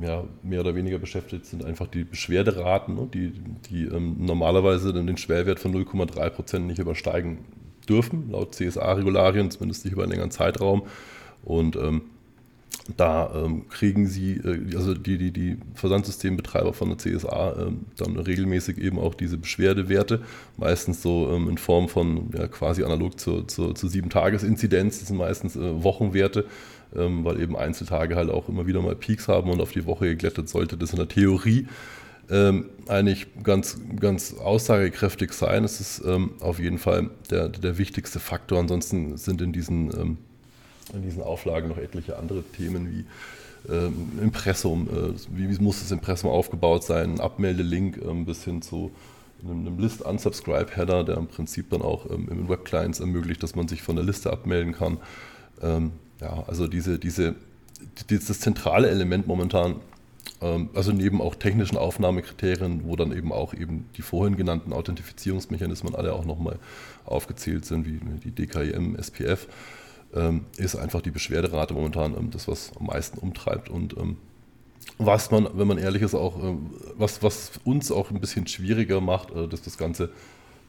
ja, 0.00 0.24
mehr 0.42 0.60
oder 0.60 0.74
weniger 0.74 0.98
beschäftigt 0.98 1.46
sind, 1.46 1.64
einfach 1.64 1.86
die 1.86 2.04
Beschwerderaten, 2.04 2.94
ne, 2.94 3.08
die, 3.12 3.32
die 3.70 3.84
ähm, 3.84 4.16
normalerweise 4.18 4.92
den 4.92 5.16
Schwellwert 5.16 5.58
von 5.60 5.72
0,3 5.72 6.30
Prozent 6.30 6.66
nicht 6.66 6.78
übersteigen 6.78 7.38
dürfen, 7.88 8.30
laut 8.30 8.54
CSA-Regularien, 8.54 9.50
zumindest 9.50 9.84
nicht 9.84 9.92
über 9.92 10.02
einen 10.02 10.12
längeren 10.12 10.30
Zeitraum. 10.30 10.84
Und 11.44 11.76
ähm, 11.76 12.02
da 12.96 13.30
ähm, 13.34 13.68
kriegen 13.68 14.06
sie, 14.06 14.34
äh, 14.36 14.74
also 14.76 14.94
die, 14.94 15.18
die, 15.18 15.30
die 15.30 15.58
Versandsystembetreiber 15.74 16.72
von 16.72 16.88
der 16.88 16.98
CSA, 16.98 17.56
ähm, 17.60 17.86
dann 17.96 18.16
regelmäßig 18.16 18.78
eben 18.78 18.98
auch 18.98 19.14
diese 19.14 19.36
Beschwerdewerte, 19.36 20.22
meistens 20.56 21.02
so 21.02 21.30
ähm, 21.32 21.48
in 21.50 21.58
Form 21.58 21.88
von 21.88 22.30
ja, 22.36 22.48
quasi 22.48 22.84
analog 22.84 23.20
zur, 23.20 23.46
zur, 23.46 23.74
zur 23.74 23.90
Sieben-Tages-Inzidenz, 23.90 25.00
das 25.00 25.08
sind 25.08 25.18
meistens 25.18 25.56
äh, 25.56 25.82
Wochenwerte, 25.82 26.46
ähm, 26.96 27.24
weil 27.24 27.40
eben 27.40 27.56
Einzeltage 27.56 28.16
halt 28.16 28.30
auch 28.30 28.48
immer 28.48 28.66
wieder 28.66 28.80
mal 28.80 28.96
Peaks 28.96 29.28
haben 29.28 29.50
und 29.50 29.60
auf 29.60 29.72
die 29.72 29.84
Woche 29.84 30.06
geglättet 30.06 30.48
sollte 30.48 30.76
das 30.78 30.90
in 30.90 30.96
der 30.96 31.08
Theorie 31.08 31.66
ähm, 32.30 32.66
eigentlich 32.86 33.26
ganz, 33.42 33.80
ganz 33.98 34.34
aussagekräftig 34.34 35.32
sein. 35.32 35.64
Es 35.64 35.80
ist 35.80 36.02
ähm, 36.04 36.32
auf 36.40 36.58
jeden 36.58 36.78
Fall 36.78 37.10
der, 37.30 37.48
der 37.48 37.78
wichtigste 37.78 38.20
Faktor. 38.20 38.58
Ansonsten 38.58 39.16
sind 39.16 39.40
in 39.40 39.52
diesen, 39.52 39.90
ähm, 39.98 40.18
in 40.94 41.02
diesen 41.02 41.22
Auflagen 41.22 41.68
noch 41.68 41.78
etliche 41.78 42.18
andere 42.18 42.42
Themen 42.42 42.90
wie 42.90 43.04
ähm, 43.72 44.18
Impressum, 44.22 44.88
äh, 44.88 45.36
wie, 45.36 45.50
wie, 45.50 45.62
muss 45.62 45.80
das 45.80 45.90
Impressum 45.90 46.30
aufgebaut 46.30 46.84
sein, 46.84 47.14
ein 47.14 47.20
Abmeldelink 47.20 48.00
ähm, 48.04 48.24
bis 48.24 48.44
hin 48.44 48.62
zu 48.62 48.90
einem, 49.42 49.66
einem 49.66 49.78
List-Unsubscribe-Header, 49.78 51.04
der 51.04 51.16
im 51.16 51.26
Prinzip 51.26 51.70
dann 51.70 51.82
auch 51.82 52.08
ähm, 52.10 52.28
in 52.30 52.48
Web-Clients 52.48 53.00
ermöglicht, 53.00 53.42
dass 53.42 53.54
man 53.54 53.68
sich 53.68 53.82
von 53.82 53.96
der 53.96 54.04
Liste 54.04 54.32
abmelden 54.32 54.74
kann. 54.74 54.98
ja, 55.60 56.44
also 56.46 56.68
diese, 56.68 57.00
diese, 57.00 57.34
die, 58.08 58.18
das 58.18 58.38
zentrale 58.38 58.88
Element 58.88 59.26
momentan 59.26 59.76
ähm, 60.40 60.70
also 60.74 60.92
neben 60.92 61.20
auch 61.20 61.34
technischen 61.34 61.76
Aufnahmekriterien, 61.76 62.84
wo 62.84 62.96
dann 62.96 63.12
eben 63.12 63.32
auch 63.32 63.54
eben 63.54 63.86
die 63.96 64.02
vorhin 64.02 64.36
genannten 64.36 64.72
Authentifizierungsmechanismen 64.72 65.94
alle 65.94 66.12
auch 66.12 66.24
nochmal 66.24 66.58
aufgezählt 67.04 67.64
sind, 67.64 67.86
wie 67.86 68.00
die 68.24 68.30
DKIM, 68.30 68.96
SPF, 68.96 69.46
ähm, 69.46 69.48
ist 70.56 70.76
einfach 70.76 71.02
die 71.02 71.10
Beschwerderate 71.10 71.74
momentan 71.74 72.14
ähm, 72.16 72.30
das, 72.30 72.48
was 72.48 72.72
am 72.78 72.86
meisten 72.86 73.18
umtreibt 73.18 73.68
und 73.68 73.94
was 74.96 75.30
man, 75.30 75.48
wenn 75.54 75.68
man 75.68 75.78
ehrlich 75.78 76.02
ist, 76.02 76.14
auch, 76.14 76.34
was, 76.96 77.22
was 77.22 77.52
uns 77.64 77.92
auch 77.92 78.10
ein 78.10 78.20
bisschen 78.20 78.46
schwieriger 78.46 79.00
macht, 79.00 79.30
äh, 79.32 79.46
das, 79.46 79.62
das 79.62 79.76
Ganze 79.76 80.10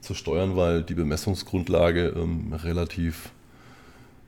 zu 0.02 0.14
steuern, 0.14 0.56
weil 0.56 0.84
die 0.84 0.94
Bemessungsgrundlage 0.94 2.14
relativ 2.64 3.32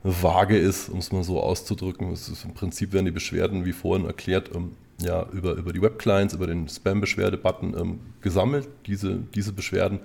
vage 0.04 0.58
ist, 0.58 0.90
um 0.90 1.00
es 1.00 1.12
mal 1.12 1.24
so 1.24 1.42
auszudrücken. 1.42 2.12
Ist, 2.12 2.44
Im 2.44 2.54
Prinzip 2.54 2.92
werden 2.92 3.06
die 3.06 3.12
Beschwerden, 3.12 3.64
wie 3.64 3.72
vorhin 3.72 4.06
erklärt, 4.06 4.50
ja, 5.02 5.26
über, 5.32 5.54
über 5.54 5.74
die 5.74 5.82
Webclients, 5.82 6.34
über 6.34 6.48
den 6.48 6.68
Spam-Beschwerde-Button 6.68 7.76
ähm, 7.78 8.00
gesammelt. 8.22 8.68
Diese, 8.86 9.20
diese 9.34 9.54
Beschwerden 9.54 10.00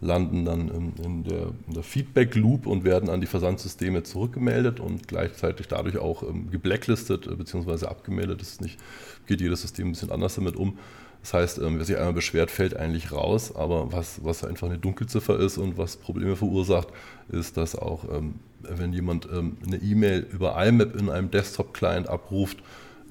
landen 0.00 0.44
dann 0.44 0.94
in, 1.02 1.24
der, 1.24 1.48
der 1.66 1.82
Feedback-Loop 1.82 2.66
und 2.66 2.84
werden 2.84 3.10
an 3.10 3.20
die 3.20 3.26
Versandsysteme 3.26 4.02
zurückgemeldet 4.02 4.80
und 4.80 5.08
gleichzeitig 5.08 5.68
dadurch 5.68 5.98
auch 5.98 6.22
ähm, 6.22 6.50
geblacklistet 6.50 7.26
äh, 7.26 7.34
bzw. 7.34 7.86
abgemeldet. 7.86 8.40
Das 8.40 8.60
nicht, 8.60 8.78
geht 9.26 9.40
jedes 9.40 9.60
System 9.60 9.88
ein 9.88 9.92
bisschen 9.92 10.10
anders 10.10 10.34
damit 10.36 10.56
um. 10.56 10.78
Das 11.20 11.34
heißt, 11.34 11.58
ähm, 11.58 11.76
wer 11.76 11.84
sich 11.84 11.98
einmal 11.98 12.14
beschwert, 12.14 12.50
fällt 12.50 12.74
eigentlich 12.74 13.12
raus, 13.12 13.54
aber 13.54 13.92
was, 13.92 14.24
was 14.24 14.42
einfach 14.42 14.68
eine 14.68 14.78
Dunkelziffer 14.78 15.38
ist 15.38 15.58
und 15.58 15.76
was 15.76 15.98
Probleme 15.98 16.34
verursacht, 16.34 16.88
ist, 17.30 17.58
dass 17.58 17.76
auch, 17.76 18.04
ähm, 18.10 18.36
wenn 18.62 18.92
jemand 18.92 19.28
eine 19.30 19.76
E-Mail 19.76 20.26
über 20.32 20.62
IMAP 20.62 20.96
in 20.96 21.08
einem 21.08 21.30
Desktop-Client 21.30 22.08
abruft, 22.08 22.58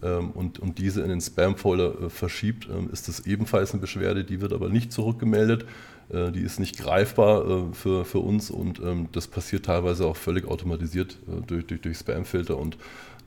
und, 0.01 0.59
und 0.59 0.77
diese 0.77 1.01
in 1.01 1.09
den 1.09 1.19
Spam-Folder 1.19 2.03
äh, 2.03 2.09
verschiebt, 2.09 2.69
ist 2.93 3.09
das 3.09 3.25
ebenfalls 3.25 3.73
eine 3.73 3.81
Beschwerde, 3.81 4.23
die 4.23 4.39
wird 4.39 4.53
aber 4.53 4.69
nicht 4.69 4.93
zurückgemeldet. 4.93 5.65
Äh, 6.11 6.31
die 6.31 6.41
ist 6.41 6.59
nicht 6.59 6.77
greifbar 6.77 7.47
äh, 7.47 7.73
für, 7.73 8.05
für 8.05 8.19
uns 8.19 8.49
und 8.49 8.79
ähm, 8.79 9.09
das 9.11 9.27
passiert 9.27 9.65
teilweise 9.65 10.05
auch 10.05 10.15
völlig 10.15 10.47
automatisiert 10.47 11.17
durch, 11.47 11.65
durch, 11.67 11.81
durch 11.81 11.97
Spam-Filter 11.97 12.57
und 12.57 12.77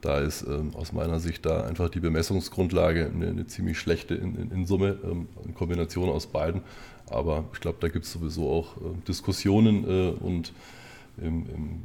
da 0.01 0.19
ist 0.19 0.45
aus 0.75 0.93
meiner 0.93 1.21
Sicht 1.21 1.47
da 1.47 1.63
einfach 1.63 1.89
die 1.89 2.01
Bemessungsgrundlage 2.01 3.07
eine, 3.15 3.29
eine 3.29 3.47
ziemlich 3.47 3.79
schlechte 3.79 4.17
in, 4.17 4.35
in, 4.35 4.51
in 4.51 4.67
Summe, 4.67 4.99
in 5.45 5.55
Kombination 5.55 6.09
aus 6.09 6.27
beiden. 6.27 6.63
Aber 7.07 7.45
ich 7.53 7.61
glaube, 7.61 7.79
da 7.81 7.87
gibt 7.87 8.05
es 8.05 8.13
sowieso 8.13 8.51
auch 8.51 8.75
Diskussionen 9.07 9.85
und 10.17 10.53
im, 11.19 11.47
im 11.55 11.83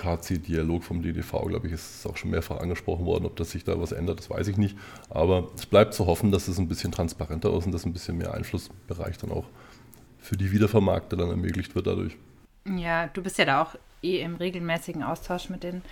KC-Dialog 0.00 0.82
vom 0.82 1.00
DDV, 1.00 1.46
glaube 1.46 1.68
ich, 1.68 1.74
ist 1.74 2.04
auch 2.06 2.16
schon 2.16 2.32
mehrfach 2.32 2.58
angesprochen 2.58 3.06
worden. 3.06 3.26
Ob 3.26 3.36
das 3.36 3.52
sich 3.52 3.62
da 3.62 3.80
was 3.80 3.92
ändert, 3.92 4.18
das 4.18 4.30
weiß 4.30 4.48
ich 4.48 4.56
nicht. 4.56 4.76
Aber 5.10 5.48
es 5.54 5.66
bleibt 5.66 5.94
zu 5.94 6.06
hoffen, 6.06 6.32
dass 6.32 6.48
es 6.48 6.58
ein 6.58 6.66
bisschen 6.66 6.90
transparenter 6.90 7.56
ist 7.56 7.66
und 7.66 7.72
dass 7.72 7.84
ein 7.84 7.92
bisschen 7.92 8.18
mehr 8.18 8.34
Einflussbereich 8.34 9.18
dann 9.18 9.30
auch 9.30 9.44
für 10.20 10.36
die 10.36 10.52
Wiedervermarkter 10.52 11.16
dann 11.16 11.30
ermöglicht 11.30 11.74
wird 11.74 11.86
dadurch. 11.86 12.16
Ja, 12.66 13.06
du 13.08 13.22
bist 13.22 13.38
ja 13.38 13.44
da 13.44 13.62
auch 13.62 13.76
eh 14.02 14.20
im 14.20 14.36
regelmäßigen 14.36 15.02
Austausch 15.02 15.48
mit 15.48 15.62
den 15.62 15.82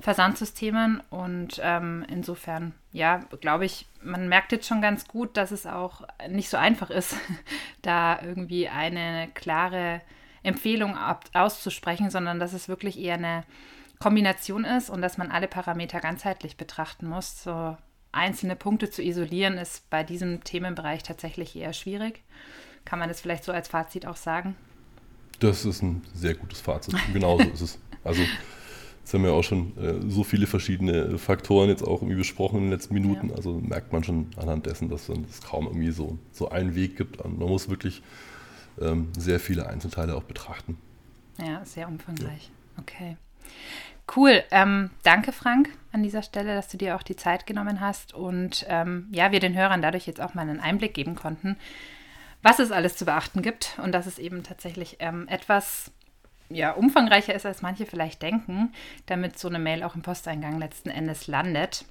Versandsystemen 0.00 1.00
und 1.10 1.60
ähm, 1.62 2.04
insofern, 2.08 2.74
ja, 2.92 3.18
glaube 3.40 3.64
ich, 3.64 3.86
man 4.02 4.28
merkt 4.28 4.52
jetzt 4.52 4.66
schon 4.66 4.82
ganz 4.82 5.06
gut, 5.06 5.36
dass 5.36 5.52
es 5.52 5.66
auch 5.66 6.02
nicht 6.28 6.48
so 6.48 6.56
einfach 6.56 6.90
ist, 6.90 7.14
da 7.82 8.20
irgendwie 8.20 8.68
eine 8.68 9.28
klare 9.34 10.00
Empfehlung 10.42 10.96
auszusprechen, 11.34 12.10
sondern 12.10 12.40
dass 12.40 12.52
es 12.52 12.68
wirklich 12.68 12.98
eher 12.98 13.14
eine 13.14 13.44
Kombination 14.00 14.64
ist 14.64 14.90
und 14.90 15.00
dass 15.00 15.18
man 15.18 15.30
alle 15.30 15.46
Parameter 15.46 16.00
ganzheitlich 16.00 16.56
betrachten 16.56 17.06
muss. 17.06 17.44
So 17.44 17.76
einzelne 18.10 18.56
Punkte 18.56 18.90
zu 18.90 19.02
isolieren 19.02 19.56
ist 19.56 19.88
bei 19.88 20.02
diesem 20.02 20.42
Themenbereich 20.42 21.04
tatsächlich 21.04 21.54
eher 21.54 21.72
schwierig. 21.72 22.22
Kann 22.84 22.98
man 22.98 23.08
das 23.08 23.20
vielleicht 23.20 23.44
so 23.44 23.52
als 23.52 23.68
Fazit 23.68 24.06
auch 24.06 24.16
sagen? 24.16 24.56
Das 25.40 25.64
ist 25.64 25.82
ein 25.82 26.02
sehr 26.14 26.34
gutes 26.34 26.60
Fazit. 26.60 26.94
Genauso 27.12 27.44
ist 27.44 27.60
es. 27.60 27.78
Also 28.04 28.22
Jetzt 29.02 29.14
haben 29.14 29.24
wir 29.24 29.32
auch 29.32 29.42
schon 29.42 29.76
äh, 29.78 30.08
so 30.08 30.22
viele 30.22 30.46
verschiedene 30.46 31.18
Faktoren 31.18 31.68
jetzt 31.68 31.82
auch 31.82 32.02
irgendwie 32.02 32.16
besprochen 32.16 32.58
in 32.58 32.62
den 32.64 32.70
letzten 32.70 32.94
Minuten. 32.94 33.30
Ja. 33.30 33.34
Also 33.34 33.54
merkt 33.54 33.92
man 33.92 34.04
schon 34.04 34.28
anhand 34.36 34.66
dessen, 34.66 34.88
dass 34.88 35.08
es 35.08 35.42
kaum 35.42 35.66
irgendwie 35.66 35.90
so, 35.90 36.18
so 36.30 36.50
einen 36.50 36.76
Weg 36.76 36.96
gibt. 36.96 37.22
Man 37.24 37.36
muss 37.36 37.68
wirklich 37.68 38.02
ähm, 38.80 39.08
sehr 39.18 39.40
viele 39.40 39.66
Einzelteile 39.66 40.14
auch 40.14 40.22
betrachten. 40.22 40.78
Ja, 41.44 41.64
sehr 41.64 41.88
umfangreich. 41.88 42.50
Ja. 42.76 42.82
Okay. 42.82 43.16
Cool. 44.14 44.44
Ähm, 44.52 44.90
danke, 45.02 45.32
Frank, 45.32 45.70
an 45.90 46.04
dieser 46.04 46.22
Stelle, 46.22 46.54
dass 46.54 46.68
du 46.68 46.76
dir 46.76 46.94
auch 46.94 47.02
die 47.02 47.16
Zeit 47.16 47.46
genommen 47.46 47.80
hast 47.80 48.14
und 48.14 48.64
ähm, 48.68 49.08
ja, 49.10 49.32
wir 49.32 49.40
den 49.40 49.54
Hörern 49.54 49.82
dadurch 49.82 50.06
jetzt 50.06 50.20
auch 50.20 50.34
mal 50.34 50.42
einen 50.42 50.60
Einblick 50.60 50.94
geben 50.94 51.16
konnten, 51.16 51.56
was 52.42 52.58
es 52.58 52.72
alles 52.72 52.96
zu 52.96 53.04
beachten 53.04 53.42
gibt 53.42 53.78
und 53.82 53.92
dass 53.92 54.06
es 54.06 54.18
eben 54.18 54.42
tatsächlich 54.42 54.96
ähm, 55.00 55.28
etwas 55.28 55.92
ja, 56.48 56.72
umfangreicher 56.72 57.34
ist, 57.34 57.46
als 57.46 57.62
manche 57.62 57.86
vielleicht 57.86 58.22
denken, 58.22 58.72
damit 59.06 59.38
so 59.38 59.48
eine 59.48 59.58
Mail 59.58 59.82
auch 59.82 59.94
im 59.94 60.02
Posteingang 60.02 60.58
letzten 60.58 60.90
Endes 60.90 61.26
landet. 61.26 61.84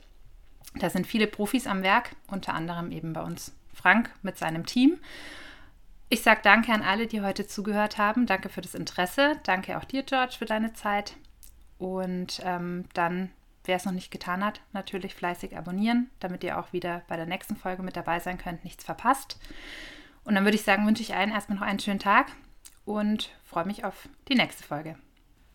Da 0.76 0.90
sind 0.90 1.08
viele 1.08 1.28
Profis 1.28 1.68
am 1.68 1.84
Werk, 1.84 2.16
unter 2.28 2.54
anderem 2.54 2.92
eben 2.92 3.14
bei 3.14 3.22
uns 3.22 3.54
Frank 3.74 4.12
mit 4.22 4.38
seinem 4.38 4.66
Team. 4.66 5.00
Ich 6.10 6.24
sage 6.24 6.42
danke 6.44 6.74
an 6.74 6.84
alle, 6.84 7.08
die 7.08 7.22
heute 7.22 7.48
zugehört 7.48 7.98
haben. 7.98 8.26
Danke 8.26 8.50
für 8.50 8.62
das 8.62 8.76
Interesse. 8.76 9.40
Danke 9.44 9.78
auch 9.78 9.86
dir, 9.86 10.04
George, 10.04 10.36
für 10.38 10.46
deine 10.46 10.74
Zeit. 10.74 11.16
Und 11.78 12.42
ähm, 12.44 12.86
dann, 12.94 13.32
wer 13.64 13.78
es 13.78 13.86
noch 13.86 13.94
nicht 13.94 14.12
getan 14.12 14.44
hat, 14.44 14.62
natürlich 14.74 15.16
fleißig 15.16 15.58
abonnieren, 15.58 16.10
damit 16.20 16.44
ihr 16.44 16.60
auch 16.60 16.74
wieder 16.74 17.02
bei 17.08 17.16
der 17.16 17.26
nächsten 17.26 17.56
Folge 17.56 17.82
mit 17.82 17.96
dabei 17.96 18.20
sein 18.20 18.38
könnt, 18.38 18.64
nichts 18.64 18.84
verpasst. 18.84 19.38
Und 20.24 20.36
dann 20.36 20.44
würde 20.44 20.56
ich 20.56 20.64
sagen, 20.64 20.86
wünsche 20.86 21.02
ich 21.02 21.16
allen 21.16 21.32
erstmal 21.32 21.60
noch 21.60 21.66
einen 21.66 21.80
schönen 21.80 22.00
Tag 22.00 22.28
und 22.86 23.30
freue 23.44 23.66
mich 23.66 23.84
auf 23.84 24.08
die 24.28 24.36
nächste 24.36 24.64
Folge. 24.64 24.96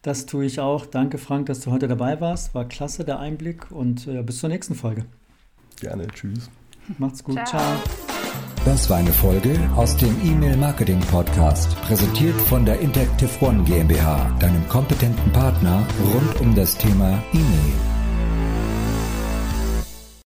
Das 0.03 0.27
tue 0.27 0.45
ich 0.45 0.61
auch. 0.61 0.87
Danke, 0.87 1.19
Frank, 1.19 1.47
dass 1.47 1.61
du 1.61 1.71
heute 1.71 1.89
dabei 1.89 2.21
warst. 2.21 2.55
War 2.55 2.65
klasse 2.65 3.05
der 3.05 3.19
Einblick 3.19 3.71
und 3.71 4.07
äh, 4.07 4.23
bis 4.23 4.39
zur 4.39 4.49
nächsten 4.49 4.75
Folge. 4.75 5.05
Gerne. 5.81 6.07
Tschüss. 6.09 6.51
Macht's 6.99 7.25
gut. 7.25 7.35
Ciao. 7.35 7.47
Ciao. 7.47 8.07
Das 8.65 8.91
war 8.91 8.97
eine 8.97 9.13
Folge 9.13 9.57
aus 9.77 9.97
dem 9.97 10.17
E-Mail 10.25 10.57
Marketing 10.57 10.99
Podcast, 10.99 11.81
präsentiert 11.83 12.35
von 12.43 12.65
der 12.65 12.81
Interactive 12.81 13.31
One 13.41 13.63
GmbH, 13.63 14.37
deinem 14.41 14.67
kompetenten 14.69 15.33
Partner 15.33 15.87
rund 16.13 16.41
um 16.41 16.53
das 16.53 16.77
Thema 16.77 17.23
E-Mail. 17.33 17.96